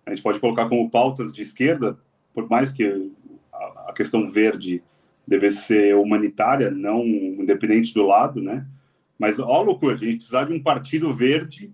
A 0.05 0.11
gente 0.11 0.21
pode 0.21 0.39
colocar 0.39 0.69
como 0.69 0.89
pautas 0.89 1.33
de 1.33 1.41
esquerda, 1.41 1.97
por 2.33 2.49
mais 2.49 2.71
que 2.71 3.11
a, 3.51 3.93
questão 3.93 4.27
verde 4.27 4.83
deve 5.27 5.49
ser 5.51 5.95
humanitária, 5.95 6.69
não 6.69 7.03
independente 7.03 7.93
do 7.93 8.05
lado, 8.05 8.41
né? 8.41 8.65
Mas 9.17 9.39
ó, 9.39 9.61
loucura, 9.61 9.95
a 9.95 9.97
gente 9.97 10.17
precisar 10.17 10.43
de 10.43 10.53
um 10.53 10.61
partido 10.61 11.13
verde. 11.13 11.71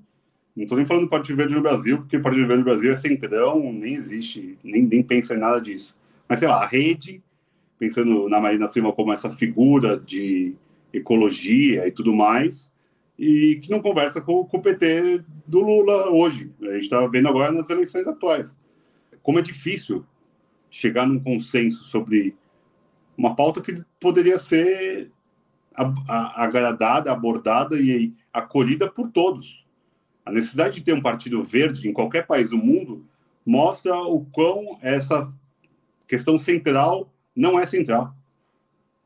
Não 0.56 0.64
estou 0.64 0.78
nem 0.78 0.86
falando 0.86 1.06
do 1.06 1.10
Partido 1.10 1.38
Verde 1.38 1.56
no 1.56 1.62
Brasil, 1.62 1.98
porque 1.98 2.18
o 2.18 2.22
Partido 2.22 2.46
Verde 2.46 2.60
no 2.60 2.70
Brasil 2.70 2.92
é 2.92 2.96
centrão, 2.96 3.72
nem 3.72 3.94
existe, 3.94 4.58
nem, 4.64 4.84
nem 4.84 5.02
pensa 5.02 5.34
em 5.34 5.40
nada 5.40 5.62
disso. 5.62 5.96
Mas 6.28 6.40
sei 6.40 6.48
lá, 6.48 6.62
a 6.62 6.68
rede, 6.68 7.22
pensando 7.80 8.30
na 8.30 8.40
Marina 8.40 8.68
Silva 8.68 8.92
como 8.94 9.14
essa 9.14 9.30
figura 9.30 9.98
de 9.98 10.54
ecologia 10.94 11.88
e 11.88 11.92
tudo 11.92 12.14
mais, 12.14 12.71
e 13.22 13.60
que 13.62 13.70
não 13.70 13.80
conversa 13.80 14.20
com, 14.20 14.44
com 14.46 14.58
o 14.58 14.62
PT 14.62 15.24
do 15.46 15.60
Lula 15.60 16.10
hoje. 16.10 16.52
A 16.60 16.74
gente 16.74 16.82
está 16.86 17.06
vendo 17.06 17.28
agora 17.28 17.52
nas 17.52 17.70
eleições 17.70 18.08
atuais. 18.08 18.58
Como 19.22 19.38
é 19.38 19.44
difícil 19.44 20.04
chegar 20.72 21.06
num 21.06 21.20
consenso 21.20 21.84
sobre 21.84 22.36
uma 23.16 23.36
pauta 23.36 23.62
que 23.62 23.84
poderia 24.00 24.40
ser 24.40 25.12
agradada, 26.36 27.12
abordada 27.12 27.80
e 27.80 28.12
acolhida 28.34 28.90
por 28.90 29.12
todos. 29.12 29.64
A 30.26 30.32
necessidade 30.32 30.80
de 30.80 30.84
ter 30.84 30.94
um 30.94 31.02
partido 31.02 31.44
verde 31.44 31.88
em 31.88 31.94
qualquer 31.94 32.26
país 32.26 32.50
do 32.50 32.58
mundo 32.58 33.06
mostra 33.46 33.96
o 33.96 34.26
quão 34.32 34.80
essa 34.82 35.30
questão 36.08 36.40
central 36.40 37.14
não 37.36 37.60
é 37.60 37.68
central. 37.68 38.16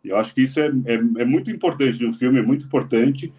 Eu 0.06 0.16
acho 0.16 0.34
que 0.34 0.44
isso 0.44 0.58
é, 0.58 0.68
é, 0.86 0.94
é 0.94 1.26
muito 1.26 1.52
importante 1.52 2.02
no 2.02 2.14
filme, 2.14 2.40
é 2.40 2.44
muito 2.44 2.66
importante. 2.66 3.34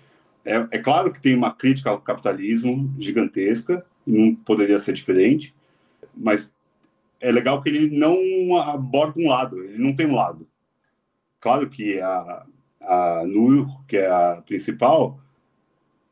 É, 0.46 0.68
é, 0.70 0.78
claro 0.78 1.12
que 1.12 1.20
tem 1.20 1.34
uma 1.34 1.52
crítica 1.52 1.90
ao 1.90 2.00
capitalismo 2.00 2.94
gigantesca, 3.00 3.84
não 4.06 4.32
poderia 4.32 4.78
ser 4.78 4.92
diferente, 4.92 5.52
mas 6.16 6.54
é 7.20 7.32
legal 7.32 7.60
que 7.60 7.68
ele 7.68 7.98
não 7.98 8.56
aborda 8.56 9.18
um 9.18 9.28
lado, 9.28 9.60
ele 9.64 9.82
não 9.82 9.94
tem 9.94 10.06
um 10.06 10.14
lado. 10.14 10.46
Claro 11.40 11.68
que 11.68 12.00
a, 12.00 12.46
a 12.80 13.24
Nur, 13.26 13.84
que 13.86 13.96
é 13.96 14.08
a 14.08 14.40
principal, 14.46 15.20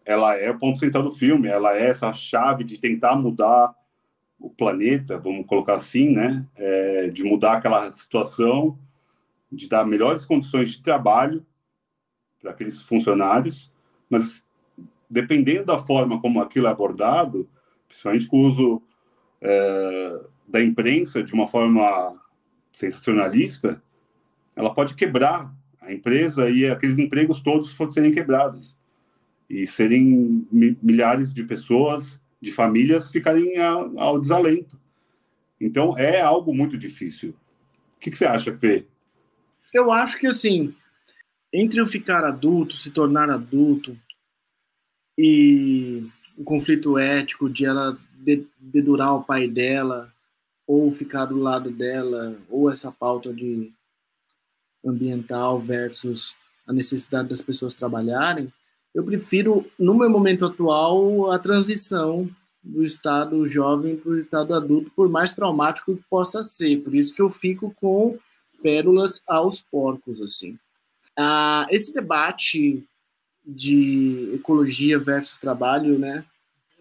ela 0.05 0.37
é 0.37 0.51
o 0.51 0.59
ponto 0.59 0.81
central 0.81 1.05
do 1.05 1.12
filme, 1.12 1.47
ela 1.47 1.77
é 1.77 1.87
essa 1.87 2.12
chave 2.12 2.64
de 2.64 2.79
tentar 2.79 3.14
mudar 3.14 3.73
o 4.37 4.51
planeta, 4.51 5.16
vamos 5.16 5.47
colocar 5.47 5.77
assim, 5.77 6.11
né? 6.11 6.44
É, 6.57 7.09
de 7.09 7.23
mudar 7.23 7.55
aquela 7.55 7.90
situação, 7.92 8.77
de 9.51 9.68
dar 9.68 9.87
melhores 9.87 10.27
condições 10.27 10.73
de 10.73 10.83
trabalho 10.83 11.47
para 12.40 12.51
aqueles 12.51 12.83
funcionários, 12.83 13.73
mas 14.09 14.45
dependendo 15.09 15.67
da 15.67 15.79
forma 15.79 16.21
como 16.21 16.40
aquilo 16.40 16.67
é 16.67 16.71
abordado, 16.71 17.49
principalmente 17.88 18.27
com 18.27 18.38
o 18.38 18.47
uso 18.49 18.83
é, 19.40 20.21
da 20.49 20.62
imprensa 20.62 21.23
de 21.23 21.33
uma 21.33 21.47
forma 21.47 22.17
sensacionalista, 22.73 23.83
ela 24.57 24.73
pode 24.73 24.95
quebrar 24.95 25.53
a 25.81 25.93
empresa 25.93 26.49
e 26.51 26.67
aqueles 26.67 26.99
empregos 26.99 27.40
todos 27.40 27.77
serem 27.93 28.11
quebrados 28.11 28.75
e 29.49 29.67
serem 29.67 30.47
milhares 30.51 31.35
de 31.35 31.45
pessoas, 31.45 32.21
de 32.40 32.51
famílias 32.51 33.11
ficarem 33.11 33.57
ao 33.59 34.19
desalento. 34.19 34.79
Então 35.61 35.97
é 35.97 36.21
algo 36.21 36.55
muito 36.55 36.77
difícil. 36.77 37.35
O 37.97 38.01
que, 38.01 38.11
que 38.11 38.19
você 38.19 38.27
acha, 38.27 38.53
Fê? 38.53 38.87
Eu 39.73 39.93
acho 39.93 40.19
que 40.19 40.27
assim, 40.27 40.75
entre 41.57 41.81
o 41.81 41.87
ficar 41.87 42.25
adulto, 42.25 42.75
se 42.75 42.90
tornar 42.90 43.31
adulto 43.31 43.97
e 45.17 46.05
o 46.37 46.43
conflito 46.43 46.99
ético 46.99 47.49
de 47.49 47.64
ela 47.64 47.97
dedurar 48.59 49.14
o 49.14 49.23
pai 49.23 49.47
dela 49.47 50.12
ou 50.67 50.90
ficar 50.90 51.27
do 51.27 51.38
lado 51.38 51.71
dela, 51.71 52.37
ou 52.51 52.73
essa 52.73 52.90
pauta 52.90 53.33
de 53.33 53.71
ambiental 54.85 55.61
versus 55.61 56.35
a 56.67 56.73
necessidade 56.73 57.29
das 57.29 57.40
pessoas 57.40 57.73
trabalharem, 57.73 58.53
eu 58.93 59.05
prefiro, 59.05 59.71
no 59.79 59.95
meu 59.95 60.11
momento 60.11 60.45
atual, 60.45 61.31
a 61.31 61.38
transição 61.38 62.29
do 62.62 62.85
estado 62.85 63.47
jovem 63.47 63.97
para 63.97 64.11
o 64.11 64.19
estado 64.19 64.55
adulto, 64.55 64.90
por 64.97 65.09
mais 65.09 65.33
traumático 65.33 65.95
que 65.95 66.03
possa 66.09 66.43
ser. 66.43 66.81
Por 66.81 66.95
isso 66.95 67.14
que 67.14 67.21
eu 67.21 67.29
fico 67.29 67.73
com 67.79 68.19
pérolas 68.62 69.23
aos 69.27 69.62
porcos, 69.62 70.21
assim. 70.21 70.59
Ah, 71.16 71.66
esse 71.70 71.92
debate 71.92 72.85
de 73.44 74.33
ecologia 74.35 74.98
versus 74.98 75.38
trabalho, 75.38 75.98
né? 75.98 76.24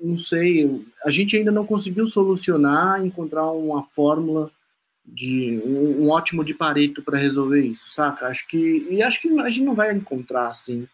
Não 0.02 0.18
sei, 0.18 0.86
a 1.06 1.12
gente 1.12 1.38
ainda 1.38 1.52
não 1.52 1.66
conseguiu 1.66 2.08
solucionar, 2.08 3.06
encontrar 3.06 3.52
uma 3.52 3.84
fórmula 3.84 4.52
de 5.06 5.62
um, 5.66 6.04
um 6.04 6.10
ótimo 6.10 6.44
de 6.44 6.54
Pareto 6.54 7.02
para 7.04 7.18
resolver 7.18 7.62
isso, 7.62 7.90
saca? 7.90 8.28
Acho 8.28 8.48
que 8.48 8.88
e 8.90 9.02
acho 9.04 9.22
que 9.22 9.40
a 9.40 9.50
gente 9.50 9.66
não 9.66 9.76
vai 9.76 9.94
encontrar 9.94 10.50
assim. 10.50 10.88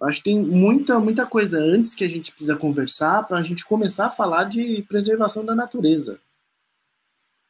Acho 0.00 0.18
que 0.18 0.24
tem 0.24 0.40
muita 0.40 0.98
muita 0.98 1.26
coisa 1.26 1.58
antes 1.58 1.94
que 1.94 2.04
a 2.04 2.08
gente 2.08 2.30
precisa 2.32 2.56
conversar 2.56 3.26
para 3.26 3.38
a 3.38 3.42
gente 3.42 3.64
começar 3.64 4.06
a 4.06 4.10
falar 4.10 4.44
de 4.44 4.84
preservação 4.88 5.44
da 5.44 5.54
natureza. 5.54 6.18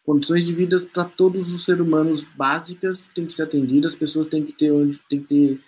Condições 0.06 0.46
de 0.46 0.52
vida 0.54 0.78
para 0.92 1.04
todos 1.04 1.52
os 1.52 1.64
seres 1.64 1.80
humanos 1.80 2.22
básicas 2.22 3.08
têm 3.08 3.26
que 3.26 3.32
ser 3.32 3.42
atendidas, 3.42 3.92
as 3.92 3.98
pessoas 3.98 4.28
têm 4.28 4.44
que 4.44 4.52
ter 4.52 4.70
onde 4.70 5.00
tem 5.10 5.20
que 5.20 5.26
ter 5.26 5.60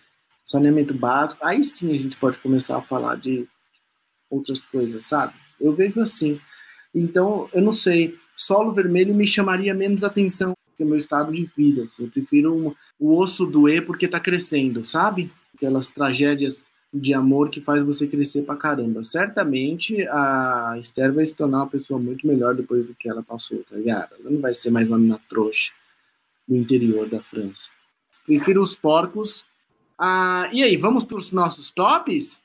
saneamento 0.46 0.94
básico. 0.94 1.44
Aí 1.44 1.64
sim 1.64 1.92
a 1.92 1.98
gente 1.98 2.16
pode 2.16 2.38
começar 2.38 2.76
a 2.76 2.82
falar 2.82 3.16
de 3.16 3.48
outras 4.30 4.64
coisas, 4.64 5.04
sabe? 5.04 5.34
Eu 5.60 5.72
vejo 5.72 6.00
assim. 6.00 6.40
Então, 6.94 7.50
eu 7.52 7.60
não 7.60 7.72
sei 7.72 8.16
solo 8.36 8.70
vermelho 8.70 9.12
me 9.12 9.26
chamaria 9.26 9.74
menos 9.74 10.04
atenção 10.04 10.54
que 10.76 10.84
o 10.84 10.86
meu 10.86 10.98
estado 10.98 11.32
de 11.32 11.44
vida. 11.56 11.82
Assim. 11.82 12.04
Eu 12.04 12.10
prefiro 12.10 12.54
um, 12.54 12.74
o 13.00 13.18
osso 13.18 13.44
doer 13.44 13.84
porque 13.84 14.06
está 14.06 14.20
crescendo, 14.20 14.84
sabe? 14.84 15.32
Aquelas 15.52 15.88
tragédias 15.88 16.64
de 16.92 17.12
amor 17.12 17.50
que 17.50 17.60
faz 17.60 17.84
você 17.84 18.06
crescer 18.06 18.42
pra 18.42 18.56
caramba. 18.56 19.02
Certamente 19.02 20.06
a 20.08 20.76
Esther 20.80 21.12
vai 21.12 21.24
se 21.24 21.34
tornar 21.34 21.58
uma 21.58 21.66
pessoa 21.66 22.00
muito 22.00 22.26
melhor 22.26 22.54
depois 22.54 22.86
do 22.86 22.94
que 22.94 23.08
ela 23.08 23.22
passou, 23.22 23.62
tá 23.68 23.76
ligado? 23.76 24.14
Ela 24.18 24.30
não 24.30 24.40
vai 24.40 24.54
ser 24.54 24.70
mais 24.70 24.88
uma 24.88 24.98
mina 24.98 25.20
trouxa 25.28 25.72
no 26.48 26.56
interior 26.56 27.08
da 27.08 27.22
França. 27.22 27.68
Prefiro 28.24 28.62
os 28.62 28.74
porcos. 28.74 29.44
Ah, 29.98 30.48
e 30.52 30.62
aí, 30.62 30.76
vamos 30.76 31.04
para 31.04 31.18
os 31.18 31.32
nossos 31.32 31.70
tops? 31.70 32.40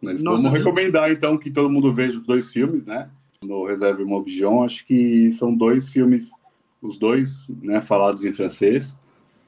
Mas 0.00 0.22
vamos 0.22 0.44
recomendar 0.44 1.10
então 1.10 1.36
que 1.36 1.50
todo 1.50 1.70
mundo 1.70 1.92
veja 1.92 2.18
os 2.18 2.26
dois 2.26 2.50
filmes, 2.50 2.84
né? 2.84 3.10
no 3.44 3.64
Reserve 3.64 4.04
Movision, 4.04 4.64
acho 4.64 4.84
que 4.84 5.30
são 5.32 5.54
dois 5.54 5.88
filmes, 5.88 6.30
os 6.82 6.98
dois, 6.98 7.42
né, 7.48 7.80
falados 7.80 8.24
em 8.24 8.32
francês, 8.32 8.96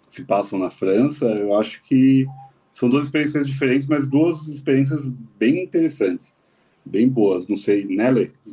se 0.06 0.24
passam 0.24 0.58
na 0.58 0.70
França. 0.70 1.26
Eu 1.26 1.58
acho 1.58 1.82
que 1.82 2.26
são 2.74 2.88
duas 2.88 3.04
experiências 3.04 3.46
diferentes, 3.46 3.86
mas 3.86 4.06
duas 4.06 4.46
experiências 4.48 5.08
bem 5.38 5.62
interessantes, 5.62 6.34
bem 6.84 7.08
boas. 7.08 7.46
Não 7.46 7.56
sei, 7.56 7.84
né, 7.84 8.08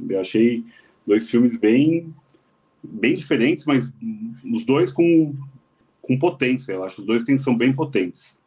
Eu 0.10 0.20
achei 0.20 0.64
dois 1.06 1.30
filmes 1.30 1.58
bem, 1.58 2.14
bem 2.84 3.16
diferentes, 3.16 3.66
mas 3.66 3.92
os 4.54 4.66
dois 4.66 4.92
com, 4.92 5.34
com 6.02 6.20
potência. 6.20 6.74
Eu 6.74 6.84
acho 6.84 6.96
que 6.96 7.02
os 7.02 7.08
dois 7.08 7.42
são 7.42 7.56
bem 7.56 7.74
potentes. 7.74 8.40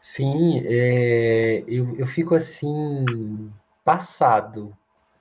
Sim, 0.00 0.62
é, 0.64 1.62
eu, 1.68 1.96
eu 1.96 2.06
fico 2.06 2.34
assim 2.34 3.04
passado 3.84 4.76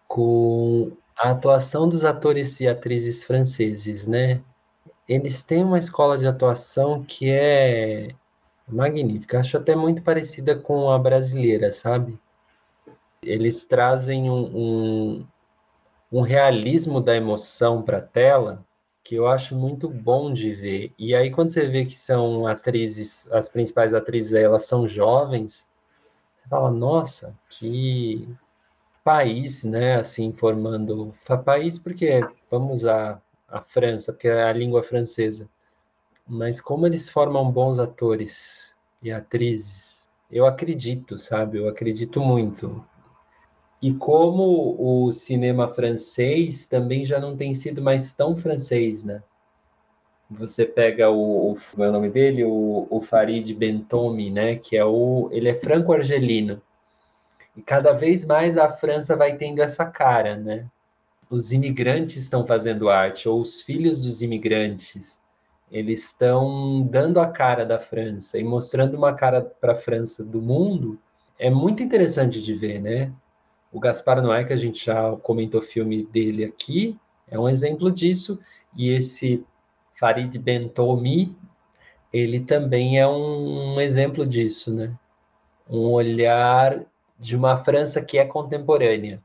com 0.08 0.92
a 1.18 1.32
atuação 1.32 1.88
dos 1.88 2.04
atores 2.04 2.60
e 2.60 2.68
atrizes 2.68 3.24
franceses, 3.24 4.08
né? 4.08 4.42
Eles 5.08 5.44
têm 5.44 5.64
uma 5.64 5.78
escola 5.78 6.18
de 6.18 6.26
atuação 6.26 7.04
que 7.04 7.30
é 7.30 8.08
magnífica, 8.74 9.40
acho 9.40 9.58
até 9.58 9.76
muito 9.76 10.02
parecida 10.02 10.56
com 10.56 10.90
a 10.92 10.98
brasileira, 10.98 11.72
sabe? 11.72 12.20
Eles 13.24 13.66
trazem 13.66 14.30
um, 14.30 14.58
um, 14.58 15.28
um 16.12 16.22
realismo 16.22 17.00
da 17.00 17.16
emoção 17.16 17.82
para 17.82 17.98
a 17.98 18.02
tela 18.02 18.66
que 19.04 19.16
eu 19.16 19.28
acho 19.28 19.56
muito 19.56 19.90
bom 19.90 20.32
de 20.32 20.54
ver. 20.54 20.94
E 20.98 21.16
aí, 21.16 21.32
quando 21.32 21.52
você 21.52 21.68
vê 21.68 21.86
que 21.86 21.96
são 21.96 22.46
atrizes, 22.46 23.28
as 23.32 23.50
principais 23.50 23.94
atrizes, 23.94 24.34
elas 24.34 24.66
são 24.66 24.88
jovens, 24.88 25.68
você 26.38 26.50
fala, 26.50 26.72
nossa, 26.72 27.36
que 27.50 28.28
país, 29.04 29.64
né? 29.64 29.96
Assim, 29.96 30.32
formando. 30.32 31.16
País, 31.44 31.80
porque 31.80 32.22
vamos 32.50 32.82
usar 32.82 33.22
a 33.48 33.62
França, 33.62 34.14
porque 34.14 34.28
é 34.28 34.44
a 34.44 34.54
língua 34.54 34.84
francesa. 34.84 35.50
Mas 36.34 36.62
como 36.62 36.88
eles 36.88 37.10
formam 37.10 37.52
bons 37.52 37.78
atores 37.78 38.74
e 39.04 39.12
atrizes, 39.12 40.10
eu 40.32 40.46
acredito, 40.46 41.18
sabe? 41.18 41.58
Eu 41.58 41.68
acredito 41.68 42.22
muito. 42.22 42.82
E 43.82 43.94
como 43.94 44.78
o 44.80 45.12
cinema 45.12 45.68
francês 45.68 46.66
também 46.66 47.04
já 47.04 47.20
não 47.20 47.36
tem 47.36 47.54
sido 47.54 47.82
mais 47.82 48.14
tão 48.14 48.38
francês, 48.38 49.04
né? 49.04 49.22
Você 50.30 50.66
pega 50.66 51.10
o, 51.10 51.52
o 51.52 51.84
é 51.84 51.90
o 51.90 51.92
nome 51.92 52.10
dele, 52.10 52.46
o, 52.46 52.88
o 52.90 53.02
Farid 53.02 53.54
Bentomi, 53.54 54.32
né? 54.32 54.56
Que 54.56 54.78
é 54.78 54.86
o, 54.86 55.28
ele 55.34 55.50
é 55.50 55.60
franco-argelino. 55.60 56.62
E 57.58 57.62
cada 57.62 57.92
vez 57.92 58.24
mais 58.24 58.58
a 58.58 58.70
França 58.70 59.18
vai 59.18 59.36
tendo 59.36 59.62
essa 59.62 59.84
cara, 59.84 60.38
né? 60.38 60.66
Os 61.30 61.52
imigrantes 61.52 62.24
estão 62.24 62.48
fazendo 62.48 62.90
arte, 62.90 63.28
ou 63.28 63.42
os 63.42 63.62
filhos 63.62 64.02
dos 64.02 64.22
imigrantes. 64.22 65.21
Eles 65.72 66.04
estão 66.04 66.82
dando 66.82 67.20
a 67.20 67.28
cara 67.28 67.66
da 67.66 67.80
França 67.80 68.38
e 68.38 68.44
mostrando 68.44 68.98
uma 68.98 69.14
cara 69.14 69.42
para 69.42 69.72
a 69.72 69.78
França 69.78 70.22
do 70.22 70.42
mundo. 70.42 71.00
É 71.40 71.50
muito 71.50 71.82
interessante 71.82 72.42
de 72.42 72.54
ver, 72.54 72.82
né? 72.82 73.12
O 73.72 73.80
Gaspar 73.80 74.22
Noé, 74.22 74.44
que 74.44 74.52
a 74.52 74.58
gente 74.58 74.86
já 74.86 75.16
comentou 75.18 75.62
o 75.62 75.64
filme 75.64 76.06
dele 76.06 76.44
aqui, 76.44 77.00
é 77.26 77.40
um 77.40 77.48
exemplo 77.48 77.90
disso. 77.90 78.38
E 78.76 78.90
esse 78.90 79.46
Farid 79.98 80.38
Bentomi, 80.38 81.34
ele 82.12 82.42
também 82.42 83.00
é 83.00 83.08
um, 83.08 83.76
um 83.76 83.80
exemplo 83.80 84.28
disso, 84.28 84.76
né? 84.76 84.94
Um 85.70 85.92
olhar 85.92 86.84
de 87.18 87.38
uma 87.38 87.64
França 87.64 88.02
que 88.02 88.18
é 88.18 88.26
contemporânea. 88.26 89.24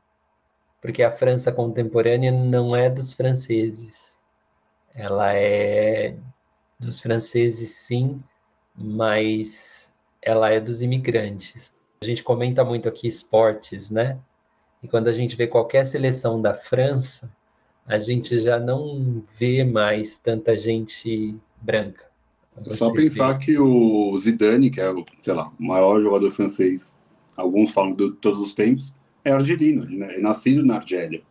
Porque 0.81 1.03
a 1.03 1.11
França 1.11 1.51
contemporânea 1.51 2.31
não 2.31 2.73
é 2.73 2.89
dos 2.89 3.11
franceses. 3.11 4.13
Ela 4.95 5.33
é 5.33 6.15
dos 6.79 6.99
franceses, 6.99 7.75
sim, 7.75 8.21
mas 8.75 9.89
ela 10.21 10.51
é 10.51 10.59
dos 10.59 10.81
imigrantes. 10.81 11.71
A 12.01 12.05
gente 12.05 12.23
comenta 12.23 12.63
muito 12.63 12.87
aqui 12.87 13.07
esportes, 13.07 13.89
né? 13.89 14.19
E 14.83 14.87
quando 14.87 15.07
a 15.07 15.13
gente 15.13 15.35
vê 15.35 15.47
qualquer 15.47 15.85
seleção 15.85 16.41
da 16.41 16.53
França, 16.53 17.29
a 17.85 17.97
gente 17.97 18.39
já 18.39 18.59
não 18.59 19.23
vê 19.37 19.63
mais 19.63 20.17
tanta 20.17 20.55
gente 20.55 21.35
branca. 21.61 22.05
Você 22.63 22.77
Só 22.77 22.91
pensar 22.91 23.33
vê... 23.33 23.45
que 23.45 23.59
o 23.59 24.19
Zidane, 24.19 24.69
que 24.69 24.81
é 24.81 24.91
o, 24.91 25.05
sei 25.21 25.33
lá, 25.33 25.51
o 25.59 25.63
maior 25.63 26.01
jogador 26.01 26.29
francês, 26.31 26.93
alguns 27.35 27.71
falam 27.71 27.93
de 27.93 28.11
todos 28.13 28.41
os 28.41 28.53
tempos, 28.53 28.93
é 29.23 29.31
argelino, 29.31 29.83
ele 29.83 30.03
é 30.03 30.19
nascido 30.19 30.65
na 30.65 30.75
Argélia. 30.75 31.21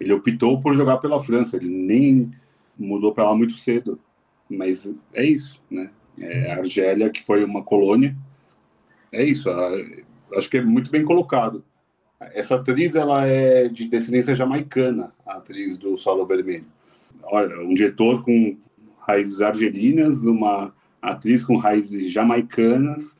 Ele 0.00 0.12
optou 0.12 0.60
por 0.60 0.74
jogar 0.74 0.98
pela 0.98 1.20
França, 1.20 1.56
ele 1.56 1.68
nem 1.68 2.32
mudou 2.78 3.12
para 3.12 3.24
lá 3.24 3.34
muito 3.34 3.56
cedo, 3.56 3.98
mas 4.56 4.94
é 5.12 5.24
isso, 5.24 5.60
né? 5.70 5.90
É 6.20 6.52
a 6.52 6.58
Argélia, 6.58 7.10
que 7.10 7.24
foi 7.24 7.44
uma 7.44 7.62
colônia, 7.62 8.14
é 9.12 9.24
isso, 9.24 9.48
acho 10.36 10.48
que 10.48 10.58
é 10.58 10.62
muito 10.62 10.90
bem 10.90 11.04
colocado. 11.04 11.64
Essa 12.34 12.56
atriz 12.56 12.94
ela 12.94 13.26
é 13.26 13.68
de 13.68 13.88
descendência 13.88 14.34
jamaicana, 14.34 15.12
a 15.26 15.34
atriz 15.34 15.76
do 15.76 15.98
Solo 15.98 16.26
Vermelho. 16.26 16.66
Olha, 17.24 17.60
um 17.60 17.74
diretor 17.74 18.22
com 18.22 18.56
raízes 19.00 19.40
argelinas, 19.40 20.24
uma 20.24 20.72
atriz 21.00 21.44
com 21.44 21.56
raízes 21.56 22.10
jamaicanas, 22.10 23.16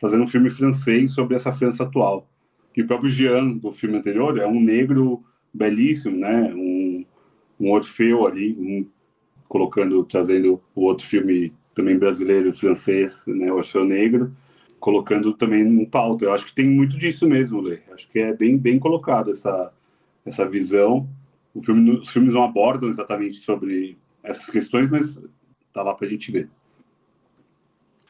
fazendo 0.00 0.24
um 0.24 0.26
filme 0.26 0.50
francês 0.50 1.12
sobre 1.12 1.36
essa 1.36 1.52
França 1.52 1.82
atual. 1.82 2.28
E 2.76 2.82
o 2.82 2.86
próprio 2.86 3.10
Jean, 3.10 3.52
do 3.52 3.70
filme 3.70 3.98
anterior, 3.98 4.38
é 4.38 4.46
um 4.46 4.60
negro 4.60 5.24
belíssimo, 5.52 6.16
né? 6.16 6.52
Um, 6.54 7.04
um 7.60 7.70
Orfeu 7.70 8.26
ali, 8.26 8.56
um, 8.58 8.86
colocando, 9.54 10.02
trazendo 10.04 10.60
o 10.74 10.82
outro 10.82 11.06
filme 11.06 11.54
também 11.76 11.96
brasileiro, 11.96 12.52
francês, 12.52 13.22
né? 13.24 13.52
Orfeu 13.52 13.84
Negro 13.84 14.34
colocando 14.80 15.32
também 15.32 15.62
no 15.62 15.88
pauta. 15.88 16.24
Eu 16.24 16.32
acho 16.34 16.46
que 16.46 16.54
tem 16.54 16.68
muito 16.68 16.98
disso 16.98 17.24
mesmo, 17.24 17.60
Lê. 17.60 17.78
Acho 17.92 18.10
que 18.10 18.18
é 18.18 18.34
bem, 18.34 18.58
bem 18.58 18.80
colocado 18.80 19.30
essa, 19.30 19.72
essa 20.26 20.44
visão. 20.44 21.08
O 21.54 21.62
filme, 21.62 21.88
os 21.92 22.10
filmes 22.10 22.34
não 22.34 22.42
abordam 22.42 22.88
exatamente 22.88 23.36
sobre 23.36 23.96
essas 24.24 24.50
questões, 24.50 24.90
mas 24.90 25.16
tá 25.72 25.84
lá 25.84 25.94
para 25.94 26.08
a 26.08 26.10
gente 26.10 26.32
ver. 26.32 26.50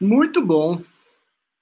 Muito 0.01 0.43
bom. 0.43 0.81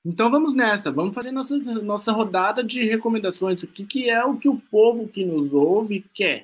Então 0.05 0.31
vamos 0.31 0.53
nessa, 0.53 0.91
vamos 0.91 1.13
fazer 1.13 1.31
nossa 1.31 1.57
nossa 1.81 2.13
rodada 2.13 2.63
de 2.63 2.85
recomendações 2.85 3.63
aqui, 3.65 3.85
que 3.85 4.09
é 4.09 4.23
o 4.23 4.37
que 4.37 4.47
o 4.47 4.61
povo 4.71 5.09
que 5.09 5.25
nos 5.25 5.53
ouve 5.53 6.05
quer. 6.13 6.43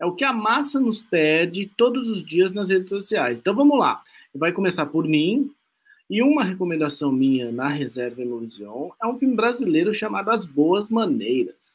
É 0.00 0.06
o 0.06 0.14
que 0.14 0.24
a 0.24 0.32
massa 0.32 0.80
nos 0.80 1.02
pede 1.02 1.70
todos 1.76 2.08
os 2.08 2.24
dias 2.24 2.52
nas 2.52 2.70
redes 2.70 2.88
sociais. 2.88 3.38
Então 3.38 3.54
vamos 3.54 3.78
lá. 3.78 4.02
Vai 4.34 4.52
começar 4.52 4.86
por 4.86 5.06
mim, 5.06 5.52
e 6.10 6.22
uma 6.22 6.42
recomendação 6.42 7.12
minha 7.12 7.52
na 7.52 7.68
Reserva 7.68 8.20
Emotion 8.20 8.90
é 9.00 9.06
um 9.06 9.16
filme 9.16 9.36
brasileiro 9.36 9.94
chamado 9.94 10.30
As 10.30 10.44
Boas 10.44 10.88
Maneiras. 10.88 11.72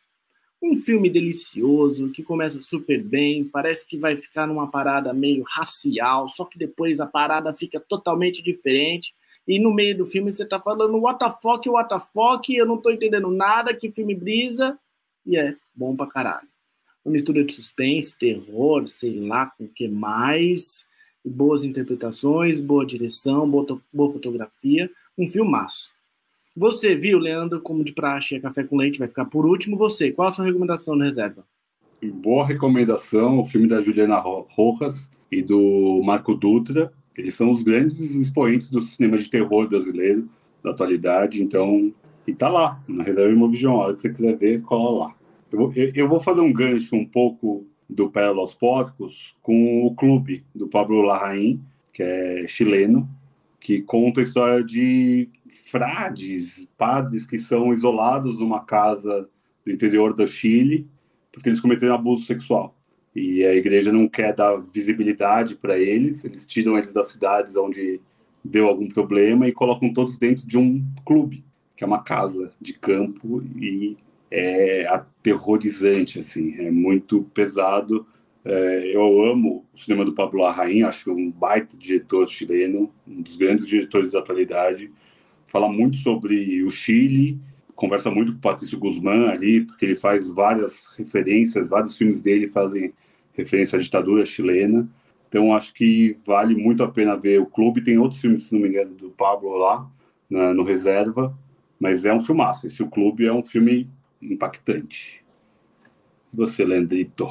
Um 0.62 0.76
filme 0.76 1.10
delicioso, 1.10 2.10
que 2.10 2.22
começa 2.22 2.60
super 2.60 3.02
bem, 3.02 3.46
parece 3.46 3.88
que 3.88 3.98
vai 3.98 4.18
ficar 4.18 4.46
numa 4.46 4.70
parada 4.70 5.14
meio 5.14 5.42
racial, 5.48 6.28
só 6.28 6.44
que 6.44 6.60
depois 6.60 7.00
a 7.00 7.08
parada 7.08 7.54
fica 7.54 7.80
totalmente 7.80 8.44
diferente. 8.44 9.16
E 9.48 9.58
no 9.58 9.74
meio 9.74 10.00
do 10.00 10.06
filme 10.06 10.34
você 10.34 10.46
tá 10.46 10.60
falando 10.60 10.98
what 10.98 11.18
the 11.18 11.30
fuck, 11.42 11.70
what 11.70 11.88
the 11.88 12.00
fuck, 12.00 12.54
eu 12.54 12.66
não 12.66 12.78
tô 12.78 12.92
entendendo 12.92 13.32
nada, 13.32 13.74
que 13.74 13.90
filme 13.90 14.14
brisa. 14.14 14.78
E 15.26 15.38
é 15.38 15.56
bom 15.74 15.96
pra 15.96 16.08
caralho. 16.08 16.50
Uma 17.06 17.14
mistura 17.14 17.44
de 17.44 17.54
suspense, 17.54 18.18
terror, 18.18 18.88
sei 18.88 19.20
lá 19.20 19.46
com 19.46 19.66
o 19.66 19.70
que 19.70 19.88
mais 19.88 20.88
boas 21.24 21.64
interpretações, 21.64 22.60
boa 22.60 22.86
direção, 22.86 23.48
boa, 23.48 23.80
boa 23.94 24.12
fotografia, 24.12 24.90
um 25.16 25.28
filmaço. 25.28 25.92
Você 26.58 26.96
viu, 26.96 27.20
Leandro, 27.20 27.62
como 27.62 27.84
de 27.84 27.94
praxe 27.94 28.36
é 28.36 28.40
Café 28.40 28.64
com 28.64 28.78
Leite, 28.78 29.00
vai 29.00 29.08
ficar 29.08 29.26
por 29.26 29.46
último. 29.46 29.78
Você, 29.78 30.12
qual 30.12 30.30
a 30.30 30.32
sua 30.32 30.46
recomendação 30.46 30.96
na 30.96 31.06
reserva? 31.06 31.46
Boa 32.04 32.46
recomendação, 32.46 33.40
o 33.40 33.44
filme 33.44 33.68
da 33.68 33.82
Juliana 33.82 34.18
Rojas 34.18 35.10
e 35.32 35.42
do 35.42 36.02
Marco 36.04 36.34
Dutra. 36.34 36.94
Eles 37.18 37.36
são 37.36 37.52
os 37.52 37.64
grandes 37.64 38.00
expoentes 38.00 38.70
do 38.70 38.82
cinema 38.82 39.18
de 39.18 39.30
terror 39.30 39.68
brasileiro 39.68 40.30
da 40.64 40.72
atualidade, 40.72 41.44
então, 41.44 41.94
e 42.26 42.34
tá 42.34 42.50
lá, 42.50 42.82
na 42.88 43.04
Reserva 43.04 43.32
Imovision, 43.32 43.76
a 43.76 43.84
hora 43.86 43.94
que 43.94 44.02
você 44.02 44.10
quiser 44.10 44.36
ver, 44.36 44.62
cola 44.62 45.06
lá. 45.06 45.15
Eu 45.52 45.72
eu 45.74 46.10
vou 46.10 46.20
fazer 46.20 46.42
um 46.42 46.52
gancho 46.52 46.96
um 46.96 47.06
pouco 47.06 47.66
do 47.90 48.10
Pérolas 48.10 48.54
Póticos 48.54 49.36
com 49.42 49.86
o 49.86 49.94
Clube, 49.96 50.44
do 50.54 50.68
Pablo 50.68 51.02
Larraín, 51.02 51.62
que 51.94 52.02
é 52.02 52.48
chileno, 52.48 53.08
que 53.60 53.82
conta 53.82 54.20
a 54.20 54.24
história 54.24 54.64
de 54.64 55.30
frades, 55.70 56.68
padres 56.78 57.26
que 57.26 57.38
são 57.38 57.72
isolados 57.72 58.40
numa 58.40 58.66
casa 58.66 59.30
do 59.64 59.72
interior 59.72 60.14
do 60.14 60.28
Chile 60.28 60.88
porque 61.36 61.50
eles 61.50 61.60
cometeram 61.60 61.96
abuso 61.96 62.26
sexual. 62.26 62.74
E 63.14 63.46
a 63.46 63.54
igreja 63.54 63.92
não 63.92 64.08
quer 64.08 64.34
dar 64.34 64.56
visibilidade 64.56 65.56
para 65.56 65.78
eles, 65.78 66.24
eles 66.24 66.46
tiram 66.46 66.78
eles 66.78 66.94
das 66.94 67.10
cidades 67.10 67.58
onde 67.58 68.00
deu 68.44 68.68
algum 68.68 68.88
problema 68.88 69.48
e 69.48 69.52
colocam 69.52 69.92
todos 69.92 70.18
dentro 70.18 70.48
de 70.48 70.58
um 70.58 70.84
clube, 71.06 71.44
que 71.76 71.84
é 71.84 71.88
uma 71.88 72.02
casa 72.02 72.54
de 72.60 72.74
campo 72.74 73.44
e 73.60 73.98
é 74.30 74.86
aterrorizante, 74.88 76.20
assim, 76.20 76.56
é 76.60 76.72
muito 76.72 77.24
pesado. 77.34 78.06
É, 78.44 78.96
eu 78.96 79.24
amo 79.24 79.66
o 79.74 79.80
cinema 79.80 80.06
do 80.06 80.14
Pablo 80.14 80.42
Larraín, 80.42 80.84
acho 80.84 81.12
um 81.12 81.32
baita 81.32 81.76
diretor 81.78 82.28
chileno, 82.28 82.92
um 83.08 83.22
dos 83.22 83.36
grandes 83.36 83.66
diretores 83.66 84.12
da 84.12 84.20
atualidade. 84.20 84.92
Fala 85.48 85.68
muito 85.70 85.98
sobre 85.98 86.64
o 86.64 86.70
Chile, 86.70 87.40
conversa 87.76 88.12
muito 88.12 88.34
com 88.34 88.38
o 88.38 88.42
Patrício 88.42 88.80
Guzmán 88.80 89.30
ali, 89.30 89.62
porque 89.62 89.86
ele 89.86 89.96
faz 89.96 90.28
várias 90.28 90.94
referências, 90.98 91.70
vários 91.70 91.98
filmes 91.98 92.22
dele 92.22 92.48
fazem 92.48 92.94
referência 93.34 93.78
à 93.78 93.82
ditadura 93.82 94.26
chilena. 94.26 94.88
Então 95.28 95.54
acho 95.54 95.74
que 95.74 96.16
vale 96.26 96.56
muito 96.56 96.84
a 96.84 96.88
pena 96.88 97.18
ver 97.18 97.42
o 97.42 97.46
clube. 97.46 97.84
Tem 97.84 97.98
outros 97.98 98.22
filmes, 98.22 98.44
se 98.44 98.54
não 98.54 98.62
me 98.62 98.70
engano, 98.70 98.94
do 98.96 99.10
Pablo 99.10 99.58
lá, 99.58 99.90
na, 100.30 100.54
no 100.54 100.64
Reserva, 100.64 101.38
mas 101.80 102.06
é 102.06 102.14
um 102.14 102.22
filmaço. 102.22 102.68
Esse 102.68 102.82
O 102.82 102.88
Clube 102.88 103.26
é 103.26 103.34
um 103.34 103.44
filme 103.44 103.90
impactante. 104.34 105.24
Você, 106.34 106.66
Leandrito? 106.66 107.28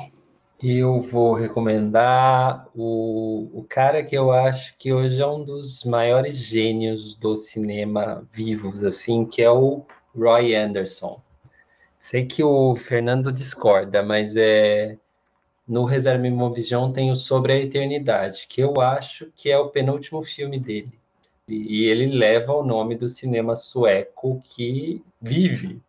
Eu 0.63 1.03
vou 1.03 1.35
recomendar 1.35 2.69
o, 2.75 3.51
o 3.53 3.65
cara 3.69 4.03
que 4.03 4.17
eu 4.17 4.33
acho 4.33 4.77
que 4.79 4.93
hoje 4.93 5.21
é 5.21 5.27
um 5.27 5.45
dos 5.45 5.85
maiores 5.85 6.37
gênios 6.37 7.15
do 7.15 7.37
cinema 7.37 8.27
vivos, 8.33 8.83
assim, 8.83 9.27
que 9.27 9.43
é 9.43 9.51
o 9.51 9.85
Roy 10.17 10.55
Anderson. 10.55 11.21
Sei 11.99 12.25
que 12.25 12.43
o 12.43 12.77
Fernando 12.77 13.33
discorda, 13.33 14.03
mas 14.03 14.37
é 14.37 14.97
no 15.67 15.85
Reserva 15.85 16.27
Imovision 16.27 16.93
tem 16.93 17.11
o 17.11 17.17
Sobre 17.17 17.53
a 17.53 17.59
Eternidade, 17.59 18.47
que 18.49 18.61
eu 18.61 18.81
acho 18.81 19.33
que 19.35 19.51
é 19.51 19.59
o 19.59 19.71
penúltimo 19.71 20.21
filme 20.23 20.59
dele. 20.59 20.93
E 21.49 21.85
ele 21.85 22.07
leva 22.07 22.53
o 22.53 22.65
nome 22.65 22.97
do 22.97 23.09
cinema 23.09 23.57
sueco 23.57 24.43
que 24.45 25.03
vive. 25.21 25.81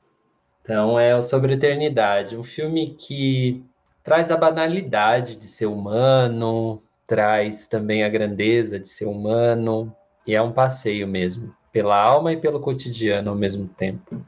Então 0.65 0.99
é 0.99 1.15
o 1.15 1.21
Sobre 1.21 1.53
a 1.53 1.55
Eternidade, 1.55 2.35
um 2.35 2.43
filme 2.43 2.95
que 2.95 3.63
traz 4.03 4.31
a 4.31 4.37
banalidade 4.37 5.35
de 5.35 5.47
ser 5.47 5.67
humano, 5.67 6.81
traz 7.05 7.67
também 7.67 8.03
a 8.03 8.09
grandeza 8.09 8.79
de 8.79 8.89
ser 8.89 9.05
humano, 9.05 9.95
e 10.25 10.33
é 10.33 10.41
um 10.41 10.51
passeio 10.51 11.07
mesmo, 11.07 11.55
pela 11.71 11.95
alma 12.01 12.33
e 12.33 12.37
pelo 12.37 12.59
cotidiano 12.59 13.29
ao 13.29 13.35
mesmo 13.35 13.67
tempo. 13.67 14.19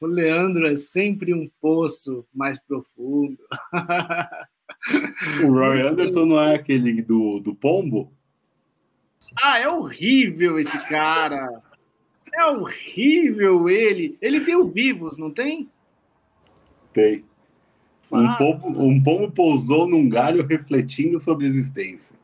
O 0.00 0.06
Leandro 0.06 0.68
é 0.68 0.76
sempre 0.76 1.34
um 1.34 1.50
poço 1.60 2.24
mais 2.32 2.60
profundo. 2.60 3.36
O 5.42 5.50
Roy 5.50 5.80
Anderson 5.80 6.26
não 6.26 6.38
é 6.38 6.54
aquele 6.54 7.02
do, 7.02 7.40
do 7.40 7.54
pombo? 7.54 8.12
Ah, 9.42 9.58
é 9.58 9.66
horrível 9.66 10.58
esse 10.58 10.78
cara. 10.88 11.62
É 12.34 12.46
horrível 12.46 13.68
ele. 13.68 14.16
Ele 14.20 14.40
tem 14.40 14.56
o 14.56 14.66
Vivos, 14.66 15.18
não 15.18 15.30
tem? 15.30 15.68
Tem. 16.92 17.24
Um 18.10 18.34
pombo, 18.36 18.68
um 18.68 19.02
pombo 19.02 19.30
pousou 19.30 19.86
num 19.86 20.08
galho 20.08 20.46
refletindo 20.46 21.20
sobre 21.20 21.46
a 21.46 21.48
existência. 21.48 22.16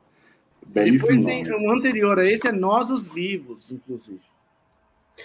Belíssimo 0.67 1.19
Depois 1.19 1.47
tem 1.47 1.55
um 1.55 1.71
anterior 1.71 2.19
a 2.19 2.25
esse, 2.25 2.49
é 2.49 2.53
Nós 2.53 2.91
os 2.91 3.07
Vivos, 3.07 3.71
inclusive. 3.71 4.23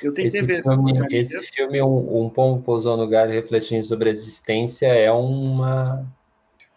Eu 0.03 0.13
tentei 0.13 0.41
esse 0.41 0.41
ver 0.45 0.61
filme, 0.61 1.07
esse 1.11 1.41
filme, 1.43 1.81
um, 1.81 2.25
um 2.25 2.29
pombo 2.29 2.61
pousou 2.61 2.95
no 2.95 3.07
galho 3.07 3.31
refletindo 3.31 3.85
sobre 3.85 4.09
a 4.09 4.11
existência, 4.11 4.87
é 4.87 5.11
uma 5.11 6.05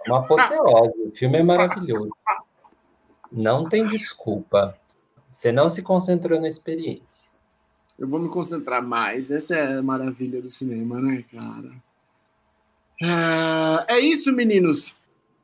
uma 0.07 0.20
apoteose. 0.20 1.03
O 1.03 1.12
filme 1.12 1.38
é 1.38 1.42
maravilhoso. 1.42 2.11
Não 3.30 3.68
tem 3.68 3.86
desculpa. 3.86 4.76
Você 5.30 5.53
não 5.53 5.68
se 5.68 5.82
concentrou 5.82 6.40
na 6.40 6.48
experiência. 6.48 7.31
Eu 8.03 8.09
vou 8.09 8.18
me 8.18 8.28
concentrar 8.28 8.84
mais. 8.84 9.30
Essa 9.30 9.55
é 9.55 9.78
a 9.78 9.82
maravilha 9.82 10.42
do 10.42 10.50
cinema, 10.50 11.00
né, 11.00 11.24
cara? 11.32 11.70
É, 13.00 13.94
é 13.94 14.00
isso, 14.00 14.32
meninos. 14.32 14.92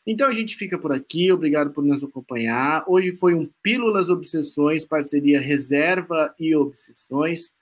Então 0.05 0.27
a 0.27 0.33
gente 0.33 0.57
fica 0.57 0.77
por 0.77 0.91
aqui. 0.91 1.31
Obrigado 1.31 1.71
por 1.71 1.85
nos 1.85 2.03
acompanhar. 2.03 2.83
Hoje 2.89 3.15
foi 3.15 3.33
um 3.33 3.49
Pílulas 3.63 4.11
Obsessões, 4.11 4.85
parceria 4.85 5.41
Reserva 5.41 6.35
e 6.37 6.53
Obsessões. 6.57 7.53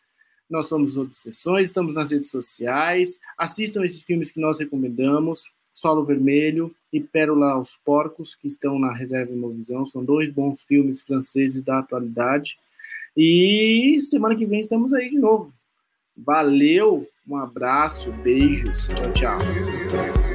Nós 0.48 0.64
somos 0.64 0.96
Obsessões, 0.96 1.66
estamos 1.66 1.92
nas 1.92 2.10
redes 2.10 2.30
sociais. 2.30 3.20
Assistam 3.36 3.84
esses 3.84 4.02
filmes 4.02 4.30
que 4.30 4.40
nós 4.40 4.58
recomendamos. 4.58 5.44
Solo 5.74 6.06
Vermelho 6.06 6.74
e 6.90 7.02
Pérola 7.02 7.50
aos 7.50 7.76
Porcos, 7.76 8.34
que 8.34 8.46
estão 8.46 8.78
na 8.78 8.94
Reserva 8.94 9.30
Imovisão. 9.30 9.84
São 9.84 10.02
dois 10.02 10.32
bons 10.32 10.64
filmes 10.64 11.02
franceses 11.02 11.62
da 11.62 11.80
atualidade. 11.80 12.58
E 13.16 13.96
semana 14.00 14.36
que 14.36 14.44
vem 14.44 14.60
estamos 14.60 14.92
aí 14.92 15.08
de 15.08 15.18
novo. 15.18 15.52
Valeu, 16.16 17.06
um 17.26 17.36
abraço, 17.36 18.12
beijos, 18.12 18.88
tchau, 18.88 19.12
tchau. 19.12 20.25